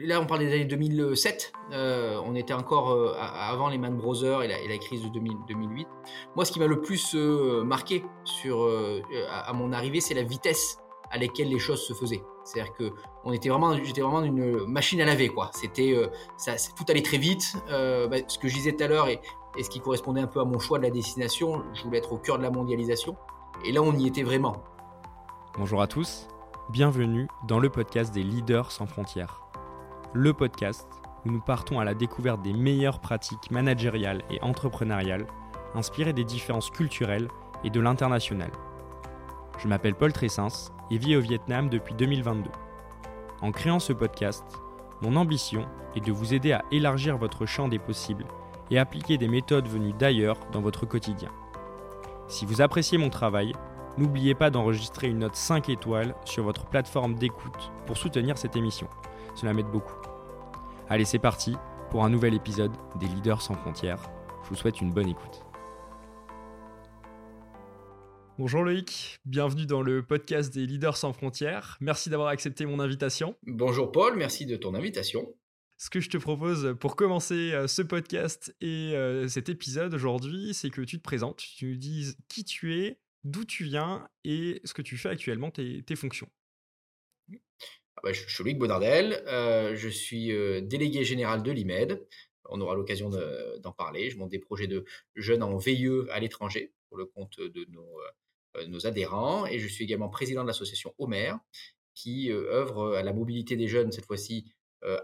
[0.00, 1.52] Là, on parle des années 2007.
[1.72, 5.88] Euh, on était encore euh, avant les Man Brothers et la, crise de 2008.
[6.36, 8.70] Moi, ce qui m'a le plus euh, marqué sur,
[9.28, 10.78] à, mon arrivée, c'est la vitesse
[11.10, 12.22] à laquelle les choses se faisaient.
[12.44, 12.92] C'est-à-dire que
[13.24, 15.50] on était vraiment, j'étais vraiment une machine à laver, quoi.
[15.52, 15.96] C'était,
[16.36, 17.56] ça, tout allait très vite.
[17.68, 19.20] Bah, ce que je disais tout à l'heure et
[19.60, 22.18] ce qui correspondait un peu à mon choix de la destination, je voulais être au
[22.18, 23.16] cœur de la mondialisation.
[23.64, 24.62] Et là, on y était vraiment.
[25.58, 26.28] Bonjour à tous,
[26.70, 29.47] bienvenue dans le podcast des leaders sans frontières
[30.14, 30.88] le podcast
[31.24, 35.26] où nous partons à la découverte des meilleures pratiques managériales et entrepreneuriales
[35.74, 37.28] inspirées des différences culturelles
[37.64, 38.50] et de l'international.
[39.58, 42.50] Je m'appelle Paul Tressens et vis au Vietnam depuis 2022.
[43.42, 44.44] En créant ce podcast,
[45.02, 48.26] mon ambition est de vous aider à élargir votre champ des possibles
[48.70, 51.30] et appliquer des méthodes venues d'ailleurs dans votre quotidien.
[52.28, 53.52] Si vous appréciez mon travail,
[53.96, 58.88] n'oubliez pas d'enregistrer une note 5 étoiles sur votre plateforme d'écoute pour soutenir cette émission.
[59.34, 60.07] Cela m'aide beaucoup.
[60.90, 61.52] Allez, c'est parti
[61.90, 64.10] pour un nouvel épisode des Leaders sans frontières.
[64.42, 65.44] Je vous souhaite une bonne écoute.
[68.38, 71.76] Bonjour Loïc, bienvenue dans le podcast des Leaders sans frontières.
[71.82, 73.36] Merci d'avoir accepté mon invitation.
[73.42, 75.28] Bonjour Paul, merci de ton invitation.
[75.76, 80.54] Ce que je te propose pour commencer euh, ce podcast et euh, cet épisode aujourd'hui,
[80.54, 84.62] c'est que tu te présentes, tu nous dises qui tu es, d'où tu viens et
[84.64, 86.30] ce que tu fais actuellement, tes fonctions.
[87.98, 92.06] Ah bah, je suis Loïc Bonardel, euh, je suis euh, délégué général de l'IMED.
[92.48, 94.08] On aura l'occasion d'en parler.
[94.08, 94.84] Je monte des projets de
[95.16, 97.66] jeunes en VIE à l'étranger pour le compte de
[98.56, 99.46] euh, nos, adhérents.
[99.46, 101.32] Et je suis également président de l'association Homer,
[101.94, 104.46] qui œuvre à la mobilité des jeunes, cette fois-ci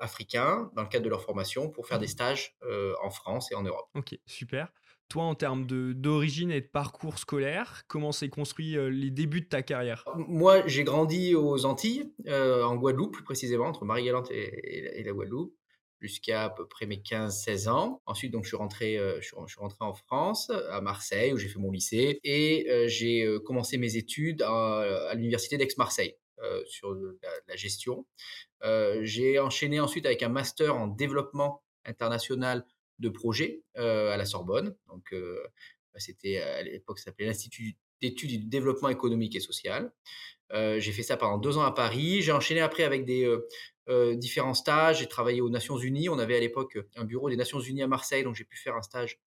[0.01, 2.09] africains, dans le cadre de leur formation, pour faire des mmh.
[2.09, 2.57] stages
[3.03, 3.89] en France et en Europe.
[3.95, 4.73] Ok, super.
[5.09, 9.49] Toi, en termes d'origine et de parcours scolaire, comment s'est construit euh, les débuts de
[9.49, 10.05] ta carrière?
[10.17, 15.55] Moi, j'ai grandi aux Antilles, euh, en Guadeloupe plus précisément, entre Marie-Galante et, la Guadeloupe,
[16.01, 18.03] jusqu'à à peu près mes 15-16 ans.
[18.07, 21.49] Ensuite, donc, je suis, rentré, euh, je, suis, rentré en France, à Marseille, où j'ai
[21.49, 26.17] fait mon lycée, et j'ai commencé mes études à, l'université d'Aix-Marseille.
[26.67, 26.97] sur
[27.49, 28.07] la gestion.
[29.03, 32.65] j'ai enchaîné ensuite avec un master en développement international
[32.99, 34.77] de projets euh, à la Sorbonne.
[34.89, 39.93] Donc, bah, c'était à l'époque, ça s'appelait l'Institut d'études du développement économique et social.
[40.53, 42.23] J'ai fait ça pendant deux ans à Paris.
[42.23, 43.29] J'ai enchaîné après avec des
[44.17, 45.01] différents stages.
[45.01, 46.09] J'ai travaillé aux Nations Unies.
[46.09, 48.77] On avait à l'époque un bureau des Nations Unies à Marseille, donc j'ai pu faire
[48.77, 49.19] un stage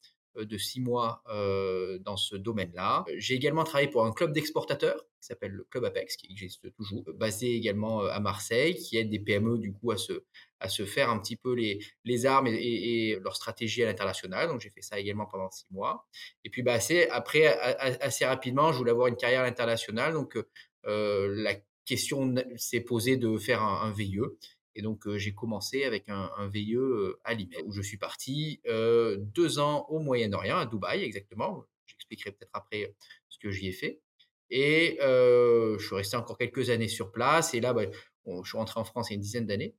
[0.45, 3.05] de six mois euh, dans ce domaine-là.
[3.17, 7.05] J'ai également travaillé pour un club d'exportateurs qui s'appelle le Club Apex, qui existe toujours,
[7.15, 10.25] basé également euh, à Marseille, qui aide des PME du coup à se,
[10.61, 14.49] à se faire un petit peu les, les armes et, leur stratégie à l'international.
[14.49, 16.07] Donc j'ai fait ça également pendant six mois.
[16.45, 20.13] Et puis bah, assez, après, assez rapidement, je voulais avoir une carrière à l'international.
[20.13, 20.39] Donc
[20.85, 21.55] la
[21.85, 24.21] question s'est posée de faire un, un VIE.
[24.77, 26.77] Et donc, j'ai commencé avec un, un VIE
[27.25, 31.65] à Lime, où je suis parti deux ans au Moyen-Orient, à Dubaï exactement.
[31.87, 32.95] J'expliquerai peut-être après
[33.31, 34.01] ce que j'y ai fait.
[34.51, 37.55] Et je suis resté encore quelques années sur place.
[37.55, 37.85] Et là, bah,
[38.27, 39.75] je suis rentré en France il y a une dizaine d'années,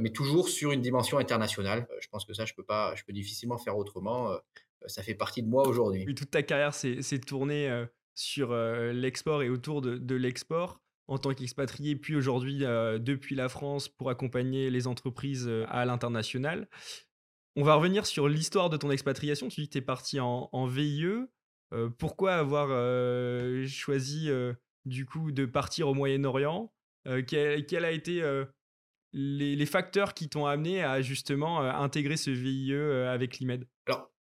[0.00, 1.88] mais toujours sur une dimension internationale.
[2.00, 4.36] je pense que ça, je peux pas, je peux difficilement faire autrement.
[4.86, 6.04] ça fait partie de moi aujourd'hui.
[6.14, 7.84] toute ta carrière s'est tournée
[8.14, 13.86] sur l'export et autour de l'export en tant qu'expatrié, puis aujourd'hui euh, depuis la France
[13.86, 16.68] pour accompagner les entreprises euh, à l'international.
[17.54, 19.48] On va revenir sur l'histoire de ton expatriation.
[19.48, 21.04] Tu dis que tu es parti en, VIE.
[21.74, 22.68] Euh, pourquoi avoir
[23.68, 24.30] choisi
[24.86, 26.72] du coup de partir au Moyen-Orient?
[27.26, 28.22] Quel, a été
[29.12, 33.66] les, facteurs qui t'ont amené à justement intégrer ce VIE avec l'IMED?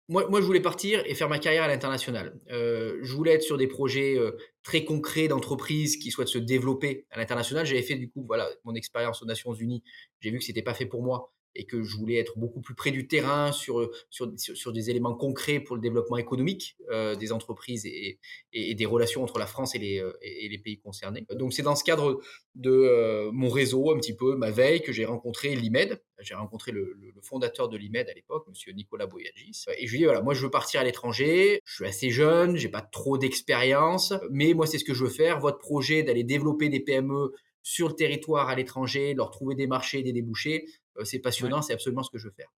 [0.10, 2.40] Moi, moi, je voulais partir et faire ma carrière à l'international.
[2.50, 7.06] Euh, je voulais être sur des projets euh, très concrets d'entreprise qui souhaitent se développer
[7.12, 7.66] à l'international.
[7.66, 9.84] J'avais fait du coup, voilà, mon expérience aux Nations Unies.
[10.22, 12.76] J'ai vu que c'était pas fait pour moi et que je voulais être beaucoup plus
[12.76, 17.32] près du terrain sur, sur, sur, des éléments concrets pour le développement économique euh, des
[17.32, 18.20] entreprises et,
[18.54, 21.26] des relations entre la France et les, euh, et les pays concernés.
[21.32, 22.22] Donc c'est dans ce cadre
[22.56, 26.02] de euh, mon réseau, un petit peu, ma veille, que j'ai rencontré l'IMED.
[26.20, 29.66] J'ai rencontré le, fondateur de l'IMED à l'époque, monsieur Nicolas Boyagis.
[29.78, 32.10] Et je lui ai dit, voilà, moi je veux partir à l'étranger, je suis assez
[32.12, 35.40] jeune, j'ai pas trop d'expérience, mais moi c'est ce que je veux faire.
[35.40, 37.34] Votre projet d'aller développer des PME
[37.68, 41.74] sur le territoire à l'étranger, leur trouver des marchés, des débouchés, euh, c'est passionnant, c'est
[41.74, 42.52] absolument ce que je veux faire.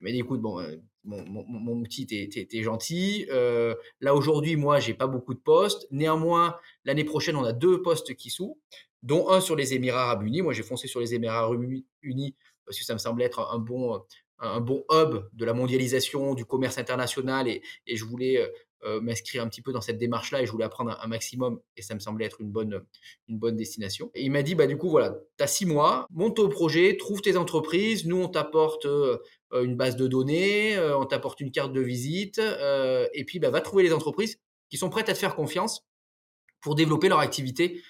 [0.00, 3.26] Il m'a dit, écoute, bon, euh, mon, mon, mon, petit, t'es, gentil.
[3.30, 5.86] Euh, là, aujourd'hui, moi, j'ai pas beaucoup de postes.
[5.90, 8.56] Néanmoins, l'année prochaine, on a deux postes qui s'ouvrent,
[9.02, 10.42] dont un sur les Émirats Arabes Unis.
[10.42, 11.62] Moi, j'ai foncé sur les Émirats Arabes
[12.02, 14.00] Unis parce que ça me semblait être un bon,
[14.38, 18.48] un bon hub de la mondialisation, du commerce international et, et je voulais euh,
[19.02, 21.94] m'inscrire un petit peu dans cette démarche-là et je voulais apprendre un, maximum et ça
[21.94, 22.82] me semblait être une bonne,
[23.28, 24.10] une bonne destination.
[24.14, 26.96] Et il m'a dit, bah, du coup, voilà, tu as six mois, monte au projet,
[26.98, 29.18] trouve tes entreprises, nous on t'apporte euh,
[29.52, 33.60] une base de données, euh, on t'apporte une carte de visite et puis bah, va
[33.60, 34.38] trouver les entreprises
[34.68, 35.84] qui sont prêtes à te faire confiance
[36.64, 37.80] pour développer leur activité euh,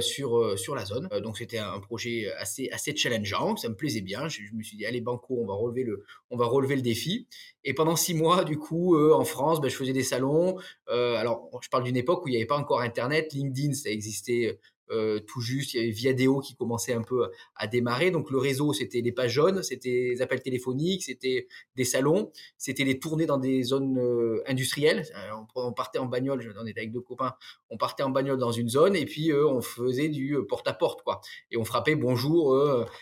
[0.00, 1.08] sur, euh, sur la zone.
[1.12, 4.28] Euh, donc c'était un projet assez, assez challengeant, ça me plaisait bien.
[4.28, 7.26] Je, me suis dit, allez, Banco, on va relever le, on va relever le défi.
[7.64, 10.56] Et pendant six mois, du coup, en France, ben, je faisais des salons.
[10.88, 13.32] alors, je parle d'une époque où il n'y avait pas encore Internet.
[13.32, 14.58] LinkedIn, ça existait
[14.90, 15.74] euh, tout juste.
[15.74, 18.10] Il y avait Viadeo qui commençait un peu à démarrer.
[18.10, 21.46] Donc le réseau, c'était les pages jaunes, c'était les appels téléphoniques, c'était
[21.76, 25.04] des salons, c'était les tournées dans des zones euh, industrielles.
[25.16, 27.34] Euh, on, partait en bagnole, on était avec deux copains,
[27.70, 31.02] on partait en bagnole dans une zone et puis on faisait du porte-à-porte.
[31.02, 31.20] quoi.
[31.50, 32.56] Et on frappait bonjour,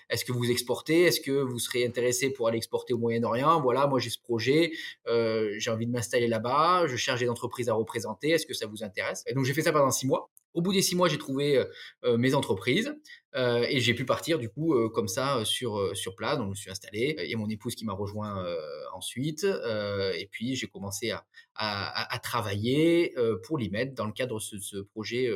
[0.08, 1.02] est-ce que vous exportez?
[1.02, 3.60] Est-ce que vous serez intéressé pour aller exporter au Moyen-Orient?
[3.60, 4.72] Voilà, moi j'ai ce projet,
[5.06, 8.82] j'ai envie de m'installer là-bas, je cherche des entreprises à représenter, est-ce que ça vous
[8.82, 9.24] intéresse?
[9.26, 10.30] Et donc j'ai fait ça pendant six mois.
[10.52, 11.64] Au bout des six mois, j'ai trouvé euh,
[12.04, 12.92] euh, mes entreprises
[13.36, 16.38] euh, et j'ai pu partir du coup comme ça sur, sur place.
[16.38, 17.14] Donc je me suis installé.
[17.18, 18.44] Il y a mon épouse qui m'a rejoint
[18.92, 21.24] ensuite et puis j'ai commencé à,
[21.54, 23.14] à, travailler
[23.44, 25.30] pour l'IMED dans le cadre de ce, projet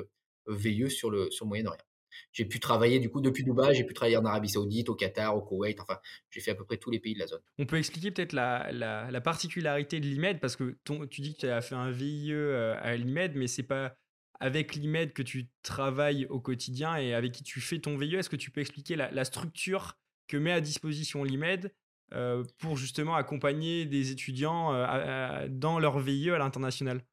[0.46, 1.84] veilleux sur le, sur Moyen-Orient.
[2.32, 5.36] J'ai pu travailler du coup depuis Dubaï, j'ai pu travailler en Arabie Saoudite, au Qatar,
[5.36, 5.98] au Koweït, enfin
[6.30, 7.40] j'ai fait à peu près tous les pays de la zone.
[7.58, 11.46] On peut expliquer peut-être la, la, particularité de l'IMED parce que tu dis que tu
[11.46, 13.96] as fait un VIE à l'IMED, mais c'est pas
[14.40, 18.28] avec l'IMED que tu travailles au quotidien et avec qui tu fais ton VIE, est-ce
[18.28, 19.96] que tu peux expliquer la, structure
[20.28, 21.72] que met à disposition l'IMED
[22.12, 27.04] euh, pour justement accompagner des étudiants euh, dans leur VIE à l'international?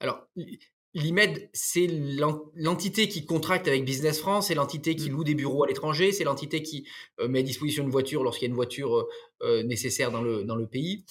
[0.00, 0.26] Alors,
[0.94, 5.12] l'IMED, c'est l'entité qui contracte avec Business France, c'est l'entité qui mmh.
[5.12, 6.86] loue des bureaux à l'étranger, c'est l'entité qui
[7.20, 9.06] euh, met à disposition une voiture lorsqu'il y a une voiture
[9.64, 11.04] nécessaire dans le, dans le pays.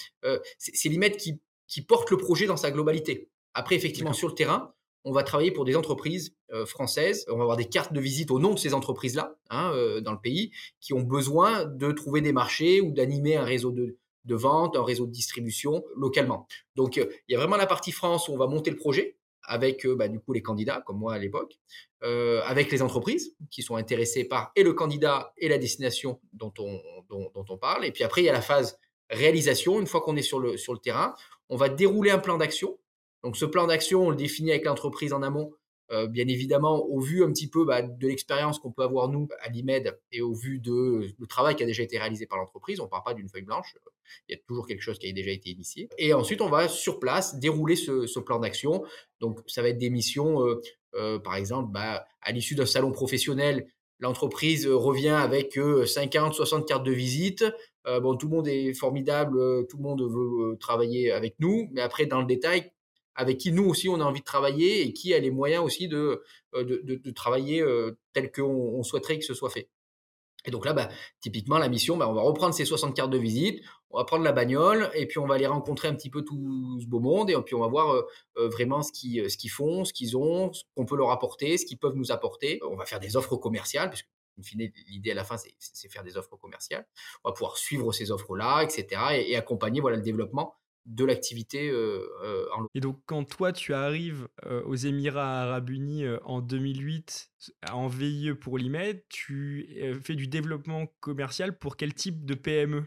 [0.58, 3.30] c'est l'IMED qui, qui porte le projet dans sa globalité.
[3.54, 4.74] Après, effectivement, sur le terrain,
[5.04, 7.26] on va travailler pour des entreprises euh, françaises.
[7.30, 10.12] On va avoir des cartes de visite au nom de ces entreprises-là hein, euh, dans
[10.12, 13.98] le pays qui ont besoin de trouver des marchés ou d'animer un réseau de,
[14.30, 16.48] vente, un réseau de distribution localement.
[16.76, 19.18] Donc, euh, il y a vraiment la partie France où on va monter le projet
[19.44, 21.58] avec bah, du coup les candidats, comme moi à l'époque,
[22.02, 26.80] avec les entreprises qui sont intéressées par et le candidat et la destination dont on,
[27.10, 27.84] dont, on parle.
[27.84, 28.78] Et puis après, il y a la phase
[29.10, 29.80] réalisation.
[29.80, 31.16] Une fois qu'on est sur le, sur le terrain,
[31.50, 32.78] on va dérouler un plan d'action
[33.24, 35.54] donc ce plan d'action, on le définit avec l'entreprise en amont,
[35.92, 39.28] euh, bien évidemment au vu un petit peu bah, de l'expérience qu'on peut avoir nous
[39.42, 42.80] à l'IMED et au vu de le travail qui a déjà été réalisé par l'entreprise.
[42.80, 43.76] On ne part pas d'une feuille blanche,
[44.30, 45.90] il y a toujours quelque chose qui a déjà été initié.
[45.98, 48.84] Et ensuite, on va sur place dérouler ce, plan d'action.
[49.20, 50.62] Donc ça va être des missions, euh,
[50.96, 53.68] euh, par exemple, bah, à l'issue d'un salon professionnel,
[54.00, 57.44] l'entreprise revient avec 50, 60 cartes de visite.
[57.86, 62.08] bon, tout le monde est formidable, tout le monde veut travailler avec nous, mais après,
[62.08, 62.72] dans le détail,
[63.16, 65.88] avec qui nous aussi on a envie de travailler et qui a les moyens aussi
[65.88, 66.24] de,
[66.56, 69.70] euh, de, travailler euh, tel qu'on souhaiterait que ce soit fait.
[70.46, 73.18] Et donc là, bah, typiquement, la mission, bah, on va reprendre ces 60 cartes de
[73.18, 76.24] visite, on va prendre la bagnole et puis on va aller rencontrer un petit peu
[76.24, 79.86] tout ce beau monde et puis on va voir euh, vraiment ce qu'ils ce font,
[79.86, 82.60] ce qu'ils ont, ce qu'on peut leur apporter, ce qu'ils peuvent nous apporter.
[82.70, 84.10] On va faire des offres commerciales, puisque
[84.88, 86.88] l'idée à la fin, c'est faire des offres commerciales.
[87.24, 89.02] On va pouvoir suivre ces offres-là, etc.
[89.14, 90.56] et, et accompagner voilà, le développement
[90.86, 95.70] de l'activité euh, euh, en Et donc, quand toi, tu arrives euh, aux Émirats arabes
[95.70, 97.30] unis en 2008
[97.72, 99.70] en VIE pour l'IMED, tu
[100.04, 102.84] fais du développement commercial pour quel type de PME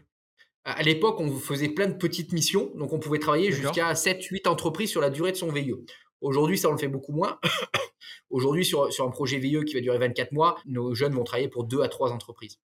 [0.67, 4.89] à l'époque, on faisait plein de petites missions, donc on pouvait travailler jusqu'à 7-8 entreprises
[4.89, 5.75] sur la durée de son VIE.
[6.21, 7.39] Aujourd'hui, ça, on le fait beaucoup moins.
[8.31, 11.49] Aujourd'hui, sur, sur, un projet VIE qui va durer 24 mois, nos jeunes vont travailler
[11.49, 12.57] pour 2 à 3 entreprises.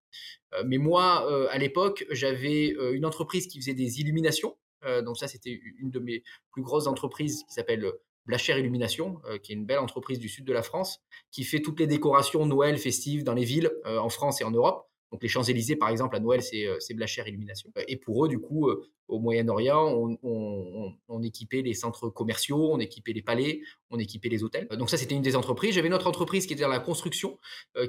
[0.65, 4.57] mais moi, à l'époque, j'avais une entreprise qui faisait des illuminations.
[4.85, 9.21] Euh, donc ça, c'était une de mes plus grosses entreprises qui s'appelle euh, Blacher Illumination,
[9.25, 10.99] euh, qui est une belle entreprise du sud de la France,
[11.31, 14.87] qui fait toutes les décorations Noël festives dans les villes en France et en Europe.
[15.11, 17.69] Donc les Champs-Élysées, par exemple, à Noël, c'est Blacher Illumination.
[17.89, 18.69] Et pour eux, du coup,
[19.09, 23.59] au Moyen-Orient, on, équipait les centres commerciaux, on équipait les palais,
[23.89, 24.69] on équipait les hôtels.
[24.69, 25.75] Donc ça, c'était une des entreprises.
[25.75, 27.37] J'avais une autre entreprise qui était dans la construction,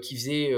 [0.02, 0.52] qui faisait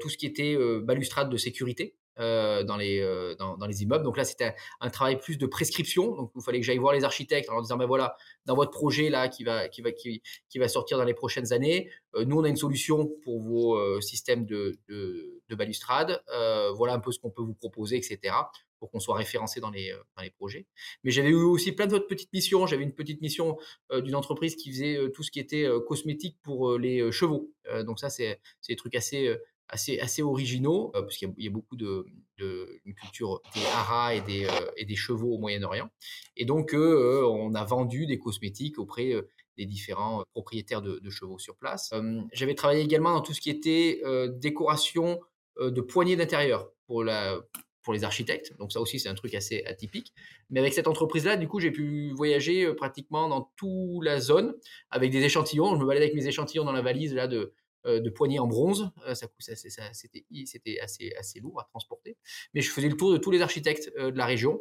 [0.00, 1.94] tout ce qui était balustrade de sécurité.
[2.20, 4.02] Euh, dans, les, euh, dans, les immeubles.
[4.02, 6.16] Donc là, c'était un, travail plus de prescription.
[6.16, 8.72] Donc il fallait que j'aille voir les architectes en leur disant, ben voilà, dans votre
[8.72, 10.20] projet là qui va, qui va, qui,
[10.56, 14.46] va sortir dans les prochaines années, euh, nous on a une solution pour vos systèmes
[14.46, 16.20] de, de, de balustrade.
[16.74, 18.34] voilà un peu ce qu'on peut vous proposer, etc
[18.80, 20.64] pour qu'on soit référencé dans les, dans les projets.
[21.02, 22.64] Mais j'avais eu aussi plein d'autres petites missions.
[22.64, 23.56] J'avais une petite mission
[23.92, 27.50] d'une entreprise qui faisait tout ce qui était cosmétique pour les chevaux.
[27.84, 29.36] donc ça, c'est des trucs assez,
[29.68, 32.06] assez, assez originaux, parce qu'il y, a beaucoup de,
[33.00, 35.90] culture des haras et des, et des chevaux au Moyen-Orient.
[36.36, 39.12] Et donc, on a vendu des cosmétiques auprès
[39.56, 41.92] des différents propriétaires de, chevaux sur place.
[42.32, 44.02] J'avais travaillé également dans tout ce qui était
[44.38, 45.20] décoration
[45.60, 47.02] de poignées d'intérieur pour
[47.92, 48.54] les architectes.
[48.58, 50.12] Donc ça aussi, c'est un truc assez atypique.
[50.50, 54.54] Mais avec cette entreprise-là, du coup, j'ai pu voyager euh, pratiquement dans toute la zone
[54.90, 55.74] avec des échantillons.
[55.74, 57.54] Je me baladais avec mes échantillons dans la valise là de, euh,
[57.84, 58.90] de poignées en bronze.
[59.06, 59.26] Euh, ça,
[59.92, 62.16] c'était assez, assez lourd à transporter.
[62.54, 64.60] Mais je faisais le tour de tous les architectes de la région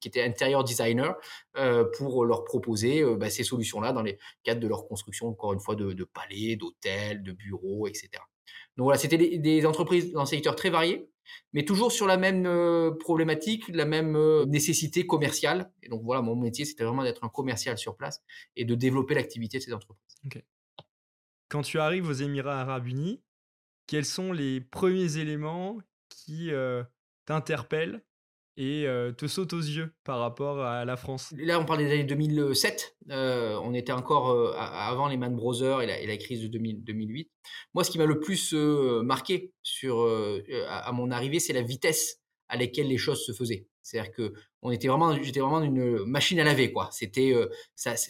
[0.00, 1.14] qui étaient intérieur designer
[1.96, 5.74] pour leur proposer bah, ces solutions-là dans les cadres de leur construction, encore une fois,
[5.74, 8.22] de, de palais, d'hôtels, de bureaux, etc.
[8.76, 11.08] Donc voilà, c'était des, entreprises dans un secteur très varié
[11.52, 15.70] mais toujours sur la même euh, problématique, la même euh, nécessité commerciale.
[15.82, 18.22] Et donc voilà, mon métier, c'était vraiment d'être un commercial sur place
[18.56, 20.16] et de développer l'activité de ces entreprises.
[21.52, 23.20] Quand tu arrives aux Émirats arabes unis,
[23.86, 25.76] quels sont les premiers éléments
[26.08, 26.82] qui euh,
[27.26, 28.02] t'interpellent
[28.56, 28.86] et
[29.18, 31.30] te saute aux yeux par rapport à la France?
[31.36, 32.96] Là, on parle des années 2007.
[33.10, 37.30] on était encore avant les Man Brothers et la, crise de 2008.
[37.74, 39.52] Moi, ce qui m'a le plus marqué
[40.68, 43.66] à, mon arrivée, c'est la vitesse à laquelle les choses se faisaient.
[43.82, 44.32] C'est-à-dire que
[44.62, 46.88] on était vraiment, j'étais vraiment une machine à laver, quoi.
[46.92, 47.34] C'était,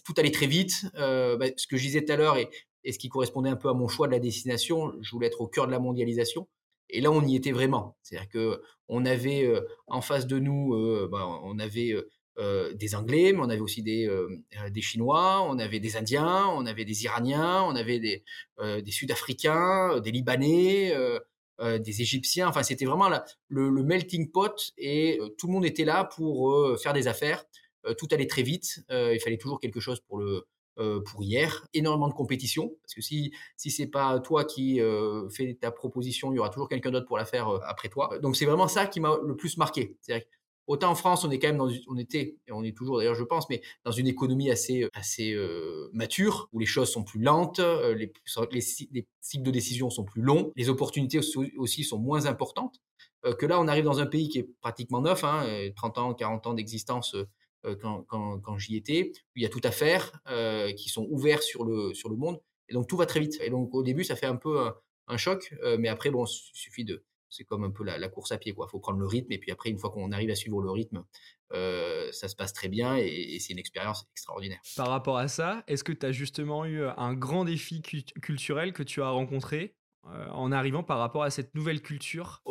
[0.04, 0.87] tout allait très vite.
[0.94, 2.49] Bah, ce que je disais tout à l'heure et,
[2.85, 5.41] et ce qui correspondait un peu à mon choix de la destination, je voulais être
[5.41, 6.49] au cœur de la mondialisation.
[6.91, 7.97] Et là, on y était vraiment.
[8.03, 11.95] C'est-à-dire que on avait euh, en face de nous, euh, ben, on avait
[12.39, 14.09] euh, des Anglais, mais on avait aussi des,
[14.81, 18.23] Chinois, on avait des Indiens, on avait des Iraniens, on avait des,
[18.91, 20.95] Sud-Africains, des Libanais,
[21.61, 22.49] des Égyptiens.
[22.49, 23.09] Enfin, c'était vraiment
[23.49, 27.45] le, melting pot et tout le monde était là pour faire des affaires.
[27.99, 28.85] tout allait très vite.
[28.91, 33.33] il fallait toujours quelque chose pour le pour hier, énormément de compétition, parce que si
[33.57, 37.07] si c'est pas toi qui euh, fais ta proposition, il y aura toujours quelqu'un d'autre
[37.07, 38.19] pour la faire euh, après toi.
[38.21, 39.97] Donc c'est vraiment ça qui m'a le plus marqué.
[40.69, 43.17] Autant en France, on est quand même dans, on était et on est toujours d'ailleurs,
[43.17, 45.37] je pense, mais dans une économie assez assez
[45.93, 48.12] mature où les choses sont plus lentes, les,
[48.52, 51.19] les, cycles de décision sont plus longs, les opportunités
[51.57, 52.81] aussi sont moins importantes.
[53.38, 56.47] que là, on arrive dans un pays qui est pratiquement neuf, hein, 30 ans, 40
[56.47, 57.29] ans d'existence euh,
[57.81, 60.12] quand, quand, quand j'y étais, où il y a tout à faire,
[60.76, 62.40] qui sont ouverts sur le, sur le monde.
[62.69, 63.38] Et donc tout va très vite.
[63.40, 64.71] Et donc au début, ça fait un peu
[65.09, 67.04] un, choc, mais après, bon, il suffit de.
[67.28, 68.66] C'est comme un peu la, la, course à pied, quoi.
[68.69, 70.71] Il faut prendre le rythme, et puis après, une fois qu'on arrive à suivre le
[70.71, 71.02] rythme,
[71.54, 74.61] euh, ça se passe très bien et, et c'est une expérience extraordinaire.
[74.76, 78.83] Par rapport à ça, est-ce que tu as justement eu un grand défi culturel que
[78.83, 79.75] tu as rencontré
[80.07, 82.42] euh, en arrivant par rapport à cette nouvelle culture?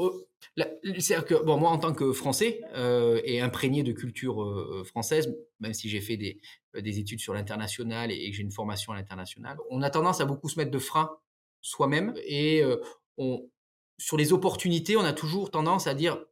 [0.58, 5.34] C'est-à-dire que bon, moi, en tant que Français euh, et imprégné de culture euh, française,
[5.60, 6.42] même si j'ai fait des,
[6.78, 10.26] des, études sur l'international et, que j'ai une formation à l'international, on a tendance à
[10.26, 11.10] beaucoup se mettre de frein
[11.62, 12.64] soi-même et
[13.98, 16.26] sur les opportunités, on a toujours tendance à dire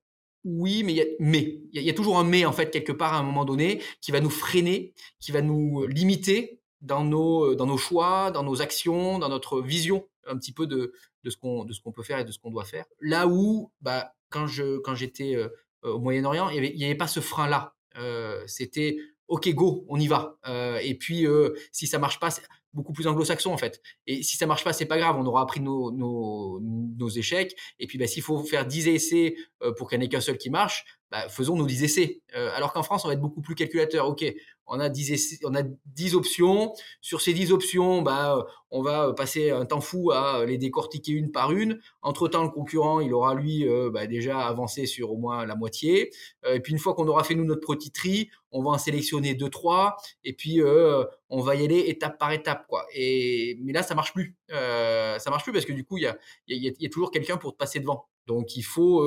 [0.44, 1.62] oui, mais il y a, mais.
[1.74, 4.12] Il y, a toujours un mais en fait quelque part à un moment donné qui
[4.12, 9.62] va nous freiner, qui va nous limiter dans nos choix, dans nos actions, dans notre
[9.62, 12.32] vision un petit peu de, de ce qu'on de ce qu'on peut faire et de
[12.32, 12.86] ce qu'on doit faire.
[13.02, 15.50] Là où, bah, quand je quand j'étais euh,
[15.84, 17.76] au Moyen-Orient, il n'y avait, pas ce frein-là.
[17.98, 18.98] Euh, c'était
[19.28, 20.38] OK, go, on y va.
[20.48, 21.26] Euh, et puis,
[21.72, 23.82] si ça marche pas, c'est beaucoup plus anglo-saxon en fait.
[24.08, 27.56] Et si ça marche pas, c'est pas grave, on aura appris nos, nos, nos échecs.
[27.80, 29.36] Et puis, bah, s'il faut faire 10 essais
[29.78, 32.22] pour qu'il n'y en ait qu'un seul qui marche, bah, faisons nos 10 essais.
[32.34, 34.08] alors qu'en France, on va être beaucoup plus calculateur.
[34.08, 34.24] OK,
[34.70, 36.74] on a 10, on a 10 options.
[37.02, 41.32] Sur ces 10 options, bah, on va passer un temps fou à les décortiquer une
[41.32, 41.80] par une.
[42.02, 46.12] Entre-temps, le concurrent, il aura lui euh, bah, déjà avancé sur au moins la moitié.
[46.46, 48.78] Euh, et puis une fois qu'on aura fait nous notre petit tri, on va en
[48.78, 49.98] sélectionner deux trois.
[50.24, 52.86] Et puis euh, on va y aller étape par étape, quoi.
[52.94, 54.38] Et mais là, ça marche plus.
[54.50, 57.12] ça marche plus parce que du coup, il y a, y, a, y a toujours
[57.12, 58.08] quelqu'un pour te passer devant.
[58.28, 59.04] Donc il faut,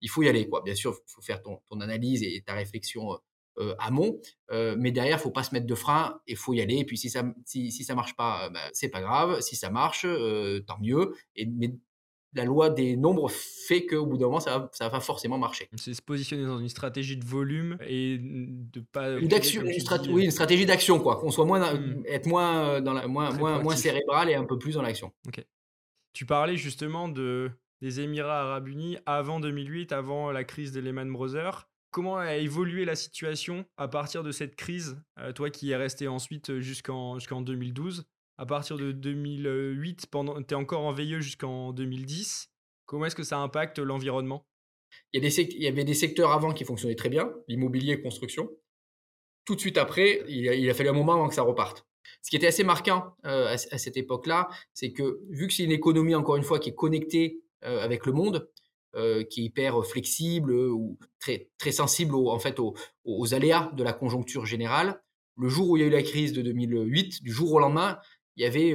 [0.00, 0.62] il faut y aller, quoi.
[0.62, 3.18] Bien sûr, il faut faire ton, ton analyse et ta réflexion
[3.58, 4.20] euh, amont.
[4.50, 6.78] Euh, mais derrière, faut pas se mettre de frein et faut y aller.
[6.78, 9.40] Et puis si ça si, si ça marche pas, bah, c'est pas grave.
[9.42, 10.02] Si ça marche,
[10.66, 11.14] tant mieux.
[11.36, 11.72] Et mais
[12.34, 15.68] la loi des nombres fait qu'au bout d'un moment, ça va, ça va forcément marcher.
[15.76, 19.12] C'est se positionner dans une stratégie de volume et de pas.
[19.18, 21.20] Une action, une oui, une stratégie d'action, quoi.
[21.20, 22.02] Qu'on soit moins, mmh.
[22.08, 25.12] être moins dans la, moins, moins, moins, cérébral et un peu plus dans l'action.
[25.28, 25.44] Ok.
[26.12, 27.52] Tu parlais justement de
[27.84, 32.84] des Émirats Arabes Unis avant 2008, avant la crise des Lehman Brothers comment a évolué
[32.84, 37.40] la situation à partir de cette crise euh, Toi qui es resté ensuite jusqu'en jusqu'en
[37.40, 38.04] 2012,
[38.36, 42.50] à partir de 2008, tu es encore en veilleux jusqu'en 2010.
[42.86, 44.44] Comment est-ce que ça impacte l'environnement?
[45.12, 48.50] Il y, avait des secteurs avant qui fonctionnaient très bien, l'immobilier, construction.
[49.44, 51.86] Tout de suite après, il a, fallu un moment avant que ça reparte.
[52.22, 55.72] Ce qui était assez marquant euh, à, cette époque-là, c'est que vu que c'est une
[55.72, 58.48] économie, encore une fois, qui est connectée avec le monde.
[58.94, 64.46] qui est hyper flexible ou très, très sensible en fait aux, aléas de la conjoncture
[64.46, 65.02] générale.
[65.36, 67.98] Le jour où il y a eu la crise de 2008, du jour au lendemain,
[68.36, 68.74] il y avait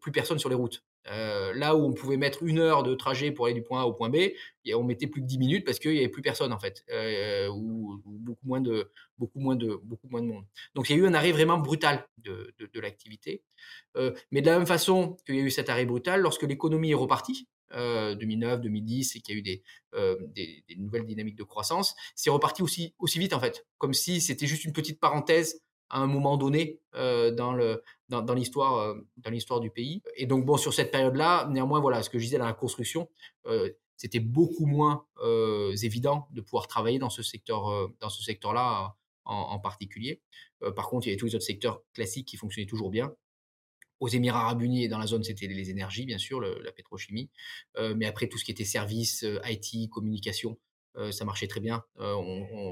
[0.00, 0.82] plus personne sur les routes.
[1.08, 3.86] Euh, là où on pouvait mettre une heure de trajet pour aller du point A
[3.86, 4.16] au point B,
[4.72, 7.48] on mettait plus que 10 minutes parce qu'il n'y avait plus personne en fait, euh,
[7.48, 10.44] ou, beaucoup moins de beaucoup moins de beaucoup moins de monde.
[10.74, 13.42] Donc il y a eu un arrêt vraiment brutal de, de, l'activité.
[13.96, 16.92] Euh, mais de la même façon qu'il y a eu cet arrêt brutal, lorsque l'économie
[16.92, 19.62] est repartie, 2009, 2010, et qu'il y a eu des,
[20.34, 24.46] des, nouvelles dynamiques de croissance, c'est reparti aussi aussi vite en fait, comme si c'était
[24.46, 25.60] juste une petite parenthèse
[25.92, 27.76] à un moment donné euh, euh,
[28.08, 30.02] dans l'histoire du pays.
[30.16, 33.08] Et donc bon sur cette période-là, néanmoins voilà ce que je disais dans la construction,
[33.46, 35.06] euh, c'était beaucoup moins
[35.80, 40.20] évident de pouvoir travailler dans ce secteur secteur-là en, en, particulier.
[40.74, 43.14] par contre, il y avait tous les autres secteurs classiques qui fonctionnaient toujours bien.
[44.02, 47.30] Aux Émirats Arabes Unis et dans la zone, c'était les énergies, bien sûr, la pétrochimie.
[47.94, 50.58] mais après, tout ce qui était services, IT, communication,
[51.12, 51.84] ça marchait très bien.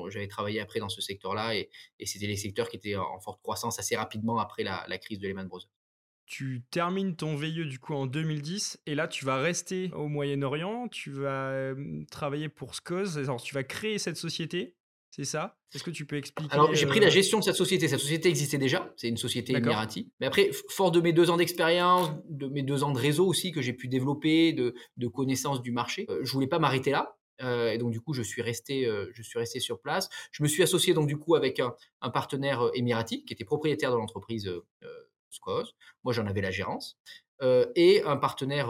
[0.09, 1.71] J'avais travaillé après dans ce secteur-là et,
[2.05, 5.47] c'était les secteurs qui étaient en forte croissance assez rapidement après la, crise de Lehman
[5.47, 5.71] Brothers.
[6.27, 10.89] Tu termines ton VIE du coup en 2010 et là tu vas rester au Moyen-Orient,
[10.89, 11.75] tu vas
[12.11, 14.75] travailler pour alors tu vas créer cette société,
[15.11, 15.57] c'est ça?
[15.75, 18.29] Est-ce que tu peux expliquer Alors j'ai pris la gestion de cette société, cette société
[18.29, 20.11] existait déjà, c'est une société émirati.
[20.21, 23.53] Mais après, fort de mes deux ans d'expérience, de mes deux ans de réseau aussi
[23.53, 27.17] que j'ai pu développer, de, de connaissances du marché, je voulais pas m'arrêter là.
[27.43, 30.11] Euh, et donc du coup, je suis resté, euh, je suis resté sur place.
[30.31, 33.47] Je me suis associé donc du coup avec un, un partenaire euh, émirati qui était
[33.47, 34.63] propriétaire de l'entreprise euh,
[35.31, 35.75] Scoz.
[36.05, 36.99] Moi, j'en avais la gérance.
[37.75, 38.69] Et un partenaire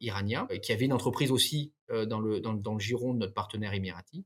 [0.00, 4.24] iranien qui avait une entreprise aussi dans, le, dans, le giron de notre partenaire émirati.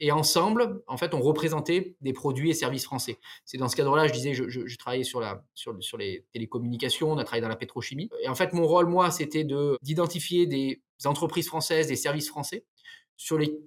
[0.00, 3.18] Et ensemble, en fait, on représentait des produits et services français.
[3.44, 7.18] C'est dans ce cadre-là, je disais, je, travaillais sur, la, sur, sur les télécommunications, on
[7.18, 8.10] a travaillé dans la pétrochimie.
[8.22, 12.64] Et en fait, mon rôle, moi, c'était de, d'identifier des entreprises françaises, des services français
[13.16, 13.58] sur les,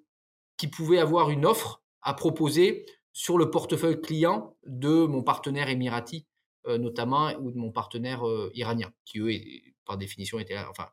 [0.57, 6.25] qui pouvaient avoir une offre à proposer sur le portefeuille client de mon partenaire émirati,
[6.25, 6.36] euh,
[6.77, 9.31] notamment, ou de mon partenaire euh, iranien, qui eux,
[9.85, 10.89] par définition, étaient là, enfin,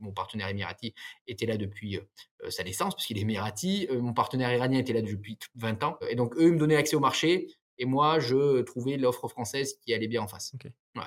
[0.00, 0.94] mon partenaire émirati
[1.26, 3.88] était là depuis euh, sa naissance, puisqu'il est émirati.
[3.90, 5.98] mon partenaire iranien était là depuis 20 ans.
[6.08, 7.48] Et donc, eux, ils me donnaient accès au marché.
[7.78, 10.52] Et moi, je trouvais l'offre française qui allait bien en face.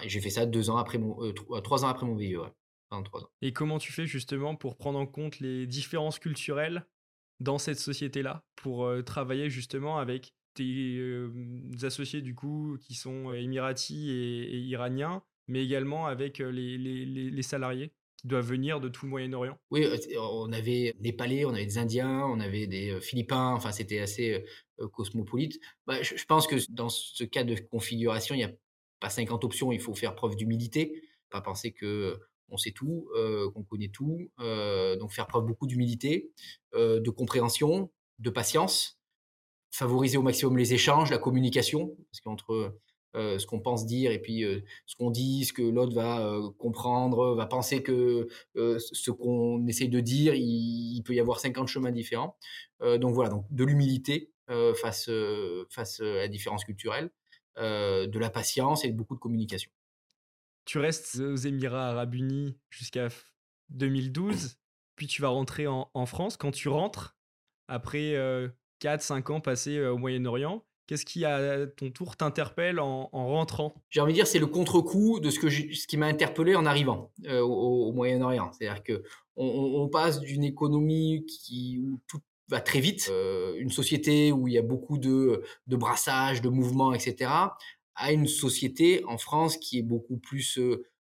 [0.06, 2.38] j'ai fait ça deux ans après mon, trois ans après mon VIE.
[3.42, 6.86] Et comment tu fais justement pour prendre en compte les différences culturelles
[7.40, 11.32] dans cette société-là, pour euh, travailler justement avec tes euh,
[11.84, 17.42] associés du coup qui sont euh, émiratis et, iraniens, mais également avec les, les, les,
[17.42, 19.86] salariés qui doivent venir de tout le Moyen-Orient Oui,
[20.18, 24.46] on avait des Népalais, on avait des Indiens, on avait des Philippins, enfin c'était assez
[24.94, 25.60] cosmopolite.
[25.88, 28.52] Bah, je, pense que dans ce cas de configuration, il n'y a
[29.00, 32.20] pas 50 options, il faut faire preuve d'humilité, pas penser que
[32.52, 34.30] on sait tout, euh, qu'on connaît tout.
[34.40, 36.32] Euh, donc faire preuve beaucoup d'humilité,
[36.76, 39.01] euh, de compréhension, de patience,
[39.72, 42.78] favoriser au maximum les échanges, la communication, parce qu'entre
[43.14, 44.46] ce qu'on pense dire et puis
[44.86, 50.00] ce qu'on dit, ce que l'autre va comprendre, va penser que ce qu'on essaye de
[50.00, 52.38] dire, il, peut y avoir 50 chemins différents.
[52.82, 54.32] donc voilà, donc de l'humilité
[54.80, 55.10] face,
[55.70, 57.12] face à la différence culturelle,
[57.58, 59.72] de la patience et beaucoup de communication.
[60.66, 63.10] Tu restes aux Émirats arabes unis jusqu'à
[63.70, 64.58] 2012,
[64.96, 66.38] puis tu vas rentrer en, France.
[66.38, 67.18] Quand tu rentres,
[67.68, 68.16] après
[68.82, 73.74] 4-5 ans passés au Moyen-Orient, qu'est-ce qui, à ton tour, t'interpelle en, rentrant?
[73.90, 76.66] J'ai envie de dire, c'est le contre-coup de ce, que ce qui m'a interpellé en
[76.66, 78.52] arrivant au, Moyen-Orient.
[78.52, 79.04] C'est-à-dire que
[79.38, 83.10] on, passe d'une économie qui, où tout va très vite,
[83.58, 87.32] une société où il y a beaucoup de, brassage, de mouvements, etc.,
[87.96, 90.60] à une société en France qui est beaucoup plus,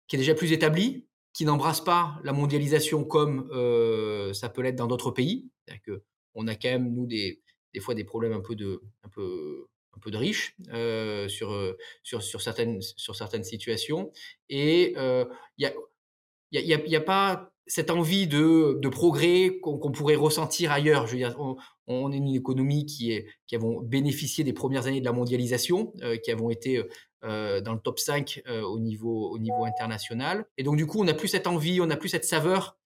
[0.08, 3.50] qui est déjà plus établie, qui n'embrasse pas la mondialisation comme
[4.34, 5.50] ça peut l'être dans d'autres pays.
[5.66, 6.04] C'est-à-dire que
[6.34, 7.42] on a quand même nous des,
[7.74, 11.76] des fois des problèmes un peu de, un peu, un peu de riches euh, sur,
[12.04, 14.12] sur, sur, certaines, sur certaines situations.
[14.50, 15.74] Et il y a,
[16.52, 21.08] y, a, y a pas cette envie de, de progrès qu'on pourrait ressentir ailleurs.
[21.88, 25.94] On, est une économie qui, est, qui avons bénéficié des premières années de la mondialisation,
[26.02, 26.84] euh, qui avons été
[27.24, 30.46] euh, dans le top 5 euh, au, niveau, au niveau international.
[30.58, 32.78] Et donc, du coup, on n'a plus cette envie, on n'a plus cette saveur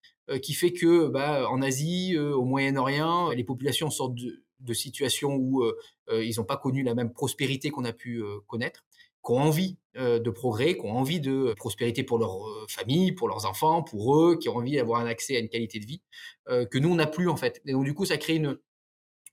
[0.41, 5.63] qui fait que bah, en Asie, au Moyen-Orient, les populations sortent de, de situations où
[6.12, 8.86] ils n'ont pas connu la même prospérité qu'on a pu connaître
[9.25, 12.38] qui ont envie de progrès, qui ont envie de prospérité pour leur
[12.69, 15.80] famille, pour leurs enfants, pour eux, qui ont envie d'avoir un accès à une qualité
[15.80, 16.01] de vie
[16.47, 17.62] que nous on n'a plus en fait.
[17.65, 18.58] Et donc du coup ça crée une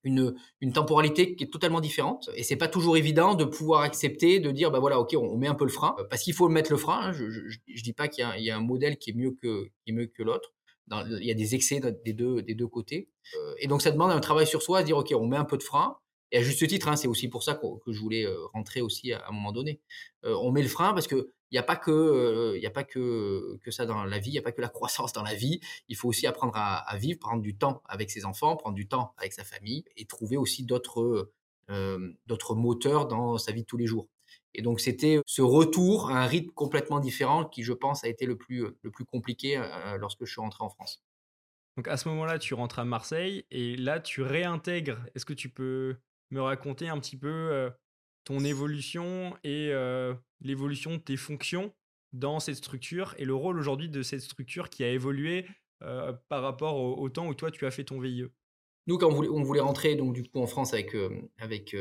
[0.05, 2.31] une, temporalité qui est totalement différente.
[2.35, 5.47] Et c'est pas toujours évident de pouvoir accepter, de dire, bah voilà, ok, on, met
[5.47, 7.09] un peu le frein, parce qu'il faut mettre le frein.
[7.09, 7.13] Hein.
[7.13, 9.91] Je, je, dis pas qu'il y, y, a un modèle qui est mieux que, qui
[9.91, 10.53] est mieux que l'autre.
[10.93, 13.09] Il y a des excès des deux, des deux côtés.
[13.59, 15.59] et donc, ça demande un travail sur soi, à dire, OK, on met un peu
[15.59, 15.97] de frein.
[16.31, 19.27] Et à juste titre, hein, c'est aussi pour ça que, je voulais rentrer aussi à,
[19.29, 19.81] un moment donné.
[20.25, 23.71] on met le frein parce que il n'y a pas que a pas que que
[23.71, 25.61] ça dans la vie, il n'y a pas que la croissance dans la vie.
[25.89, 28.89] Il faut aussi apprendre à, à, vivre, prendre du temps avec ses enfants, prendre du
[28.89, 31.31] temps avec sa famille et trouver aussi d'autres
[32.27, 34.09] d'autres moteurs dans sa vie de tous les jours.
[34.55, 38.27] Et donc c'était ce retour à un rythme complètement différent qui, je pense, a été
[38.27, 41.03] le plus, le plus compliqué euh, lorsque je suis rentré en France.
[41.77, 45.01] Donc à ce moment-là, tu rentres à Marseille et là, tu réintègres.
[45.15, 45.97] Est-ce que tu peux
[46.31, 47.71] me raconter un petit peu euh,
[48.25, 51.73] ton évolution et euh, l'évolution de tes fonctions
[52.13, 55.47] dans cette structure et le rôle aujourd'hui de cette structure qui a évolué
[56.29, 58.27] par rapport au, temps où toi, tu as fait ton VIE
[58.87, 60.95] Nous, quand on voulait, on voulait rentrer donc, du coup, en France avec,
[61.39, 61.75] avec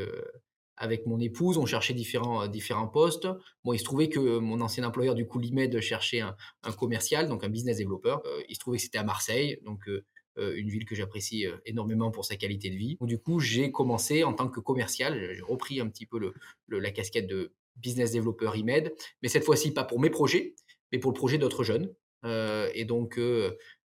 [0.76, 3.28] avec mon épouse, on cherchait différents, euh, différents postes.
[3.64, 6.34] Bon, il se trouvait que mon ancien employeur, du coup, l'IMED, cherchait un,
[6.78, 8.16] commercial, donc un business developer.
[8.26, 10.04] Euh, il se trouvait que c'était à Marseille, donc euh,
[10.36, 12.96] une ville que j'apprécie énormément pour sa qualité de vie.
[13.02, 15.34] Du coup, j'ai commencé en tant que commercial.
[15.34, 19.72] J'ai repris un petit peu le, la casquette de business developer IMED, mais cette fois-ci
[19.72, 20.54] pas pour mes projets,
[20.90, 21.94] mais pour le projet d'autres jeunes.
[22.24, 23.20] et donc,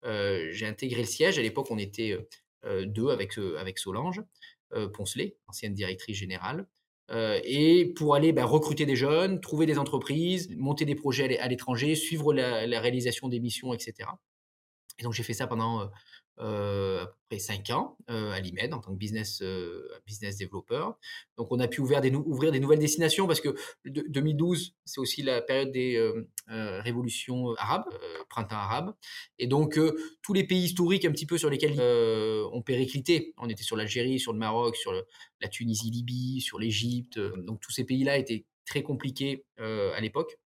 [0.03, 1.37] j'ai intégré le siège.
[1.37, 2.17] À l'époque, on était
[2.85, 4.23] deux avec, avec Solange.
[4.93, 6.67] Poncelet, ancienne directrice générale.
[7.11, 11.47] Euh, et pour aller bah, recruter des jeunes, trouver des entreprises, monter des projets à
[11.47, 14.09] l'étranger, suivre la, réalisation des missions, etc.
[14.99, 15.89] Et donc j'ai fait ça pendant
[16.39, 20.85] euh, à peu près 5 ans à l'IMED en tant que business, euh, business developer.
[21.37, 25.21] Donc on a pu ouvrir des, ouvrir des nouvelles destinations parce que 2012, c'est aussi
[25.21, 26.01] la période des
[26.47, 27.85] révolutions arabes,
[28.29, 28.95] printemps arabe.
[29.37, 29.79] Et donc
[30.23, 31.79] tous les pays historiques un petit peu sur lesquels
[32.51, 34.93] on périclité, on était sur l'Algérie, sur le Maroc, sur
[35.41, 37.19] la Tunisie, Libye, sur l'Égypte.
[37.19, 40.40] donc tous ces pays-là étaient très compliqués à l'époque.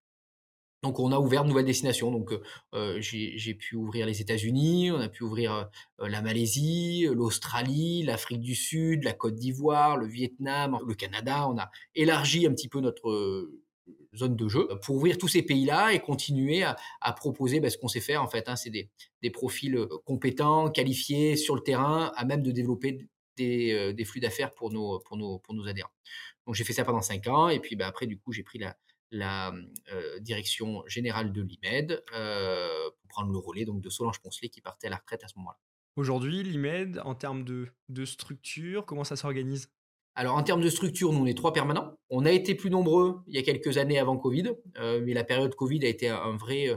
[0.85, 2.11] Donc on a ouvert de nouvelles destinations.
[2.11, 2.35] Donc
[2.75, 5.71] euh, j'ai pu ouvrir les États-Unis, on a pu ouvrir
[6.03, 11.49] euh, la Malaisie, l'Australie, l'Afrique du Sud, la Côte d'Ivoire, le Vietnam, le Canada.
[11.49, 13.63] On a élargi un petit peu notre euh,
[14.15, 16.77] zone de jeu pour ouvrir tous ces pays-là et continuer à,
[17.15, 18.47] proposer bah, ce qu'on sait faire en fait.
[18.51, 18.91] Hein, c'est des,
[19.31, 25.01] profils compétents, qualifiés sur le terrain, à même de développer des, flux d'affaires pour nos
[25.67, 25.91] adhérents.
[26.47, 28.59] Donc j'ai fait ça pendant cinq ans et puis bah, après du coup j'ai pris
[28.59, 28.77] la,
[29.11, 29.53] la
[29.93, 34.61] euh, direction générale de l'IMED euh, pour prendre le relais donc, de Solange Poncelet qui
[34.61, 35.59] partait à la retraite à ce moment-là.
[35.97, 39.71] Aujourd'hui, l'IMED, en termes de, de structure, comment ça s'organise?
[40.17, 41.97] Alors en termes de structure, nous on est trois permanents.
[42.11, 45.25] On a été plus nombreux il y a quelques années avant Covid, euh, mais la
[45.25, 46.69] période Covid a été un vrai,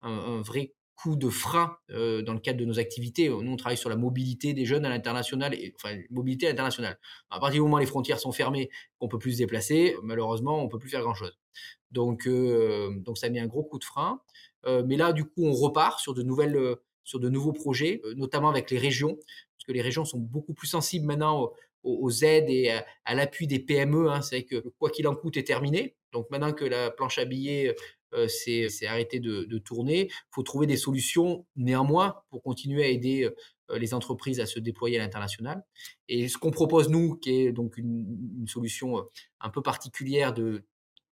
[0.00, 3.28] un vrai coup de frein euh, dans le cadre de nos activités.
[3.28, 6.98] Nous, on travaille sur la mobilité des jeunes à l'international, enfin, mobilité internationale.
[7.30, 10.62] À partir du moment où les frontières sont fermées, qu'on peut plus se déplacer, malheureusement,
[10.62, 11.38] on peut plus faire grand-chose.
[11.90, 14.20] Donc, euh, donc, ça mis un gros coup de frein.
[14.64, 16.58] Euh, mais là, du coup, on repart sur de nouvelles,
[17.04, 20.66] sur de nouveaux projets, notamment avec les régions, parce que les régions sont beaucoup plus
[20.66, 21.52] sensibles maintenant
[21.84, 22.70] aux, aides et
[23.04, 24.10] à, l'appui des PME.
[24.10, 24.22] Hein.
[24.22, 25.94] C'est que quoi qu'il en coûte est terminé.
[26.12, 27.76] Donc maintenant que la planche à billets
[28.16, 30.08] euh, c'est arrêté de, tourner.
[30.08, 33.30] Il faut trouver des solutions néanmoins pour continuer à aider
[33.70, 35.64] euh, les entreprises à se déployer à l'international.
[36.08, 39.02] Et ce qu'on propose, nous, qui est donc une, solution euh,
[39.40, 40.64] un peu particulière de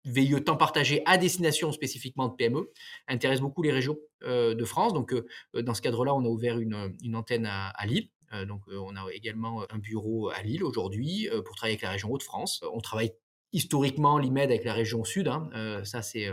[0.04, 2.70] VIE temps partagé à destination spécifiquement de PME,
[3.08, 4.94] intéresse beaucoup les régions de France.
[4.94, 5.12] Donc,
[5.52, 8.08] dans ce cadre-là, on a ouvert une, antenne à, Lille.
[8.46, 12.64] donc, on a également un bureau à Lille aujourd'hui pour travailler avec la région Hauts-de-France.
[12.72, 13.12] On travaille
[13.52, 15.28] historiquement l'IMED avec la région Sud.
[15.28, 15.82] Hein.
[15.84, 16.32] ça, c'est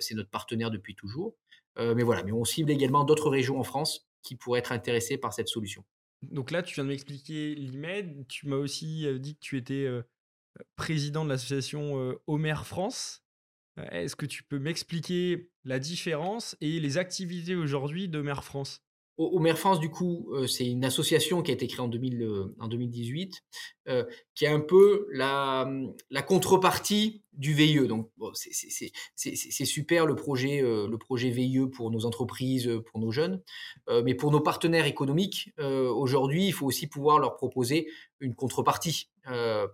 [0.00, 1.36] c'est notre partenaire depuis toujours.
[1.78, 5.18] Euh, mais voilà, mais on cible également d'autres régions en France qui pourraient être intéressées
[5.18, 5.84] par cette solution.
[6.22, 8.26] Donc là, tu viens de m'expliquer l'IMED.
[8.28, 9.88] Tu m'as aussi euh, dit que tu étais
[10.74, 13.22] président de l'association Homer France.
[13.92, 18.82] Est-ce que tu peux m'expliquer la différence et les activités aujourd'hui d'Homer France?
[19.18, 23.44] Homer France, du coup, c'est une association qui a été créée en, 2018,
[24.34, 25.70] qui est un peu la,
[26.08, 27.86] la contrepartie du VIE.
[27.86, 33.42] Donc, c'est super le projet, euh, le projet VIE pour nos entreprises, pour nos jeunes,
[33.88, 37.88] euh, mais pour nos partenaires économiques, euh, aujourd'hui, il faut aussi pouvoir leur proposer
[38.20, 39.10] une contrepartie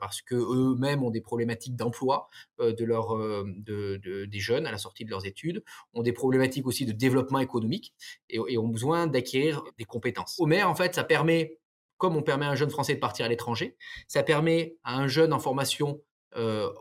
[0.00, 5.04] parce que eux-mêmes ont des problématiques d'emploi de leur, de, des jeunes à la sortie
[5.04, 7.92] de leurs études, ont des problématiques aussi de développement économique
[8.30, 10.36] et, ont besoin d'acquérir des compétences.
[10.38, 11.58] Homer, en fait, ça permet
[11.98, 13.76] comme on permet à un jeune français de partir à l'étranger,
[14.08, 16.11] ça permet à un jeune en formation euh,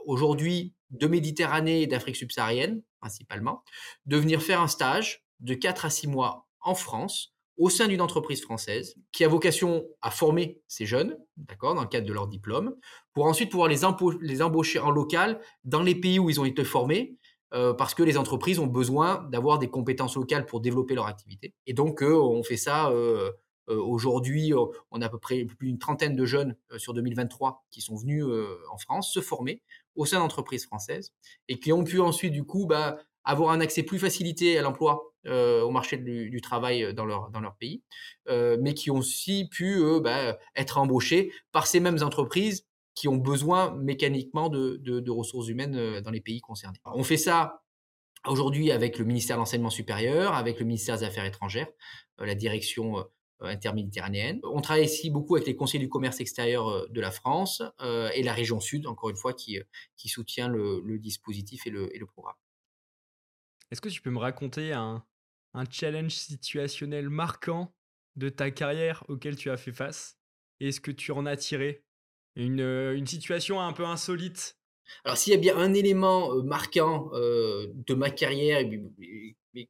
[0.06, 3.64] aujourd'hui de Méditerranée et d'Afrique subsaharienne principalement,
[4.06, 8.02] de venir faire un stage de 4 à 6 mois en France au sein d'une
[8.02, 12.28] entreprise française qui a vocation à former ces jeunes, d'accord, dans le cadre de leur
[12.28, 12.76] diplôme,
[13.14, 13.82] pour ensuite pouvoir les,
[14.22, 17.18] les embaucher en local dans les pays où ils ont été formés,
[17.52, 21.54] parce que les entreprises ont besoin d'avoir des compétences locales pour développer leur activité.
[21.68, 22.90] Et donc, on fait ça
[23.68, 24.54] Aujourd'hui,
[24.92, 28.26] on a à peu près plus d'une trentaine de jeunes sur 2023 qui sont venus
[28.72, 29.62] en France se former
[29.96, 31.14] au sein d'entreprises françaises
[31.48, 35.14] et qui ont pu ensuite, du coup, bah, avoir un accès plus facilité à l'emploi
[35.26, 37.84] au marché du, travail dans leur, dans leur pays,
[38.28, 43.72] mais qui ont aussi pu bah, être embauchés par ces mêmes entreprises qui ont besoin
[43.76, 46.80] mécaniquement de, ressources humaines dans les pays concernés.
[46.86, 47.64] On fait ça
[48.28, 51.68] aujourd'hui avec le ministère de l'Enseignement supérieur, avec le ministère des Affaires étrangères,
[52.20, 53.04] la direction
[53.42, 54.40] interméditerranéenne.
[54.44, 58.10] On travaille ici beaucoup avec les conseils du commerce extérieur euh, de la France euh,
[58.14, 59.60] et la région sud, encore une fois, qui,
[59.98, 62.36] qui soutient le, dispositif et le, et le programme.
[63.72, 65.04] Est-ce que tu peux me raconter un,
[65.54, 67.74] un challenge situationnel marquant
[68.16, 70.18] de ta carrière auquel tu as fait face
[70.60, 71.84] et est-ce que tu en as tiré?
[72.36, 74.58] Une, une situation un peu insolite
[75.04, 78.62] alors s'il y a bien un élément marquant de ma carrière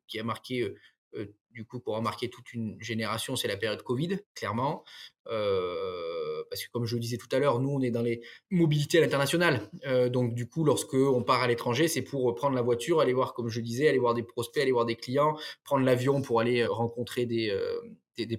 [0.07, 0.73] qui a marqué
[1.53, 4.83] du coup, pour marquer toute une génération, c'est la période Covid, clairement.
[5.27, 8.21] Euh, parce que comme je le disais tout à l'heure, nous, on est dans les
[8.49, 9.69] mobilités à l'international.
[9.85, 13.13] Euh, donc, du coup, lorsque on part à l'étranger, c'est pour prendre la voiture, aller
[13.13, 16.39] voir, comme je disais, aller voir des prospects, aller voir des clients, prendre l'avion pour
[16.39, 17.79] aller rencontrer des, euh,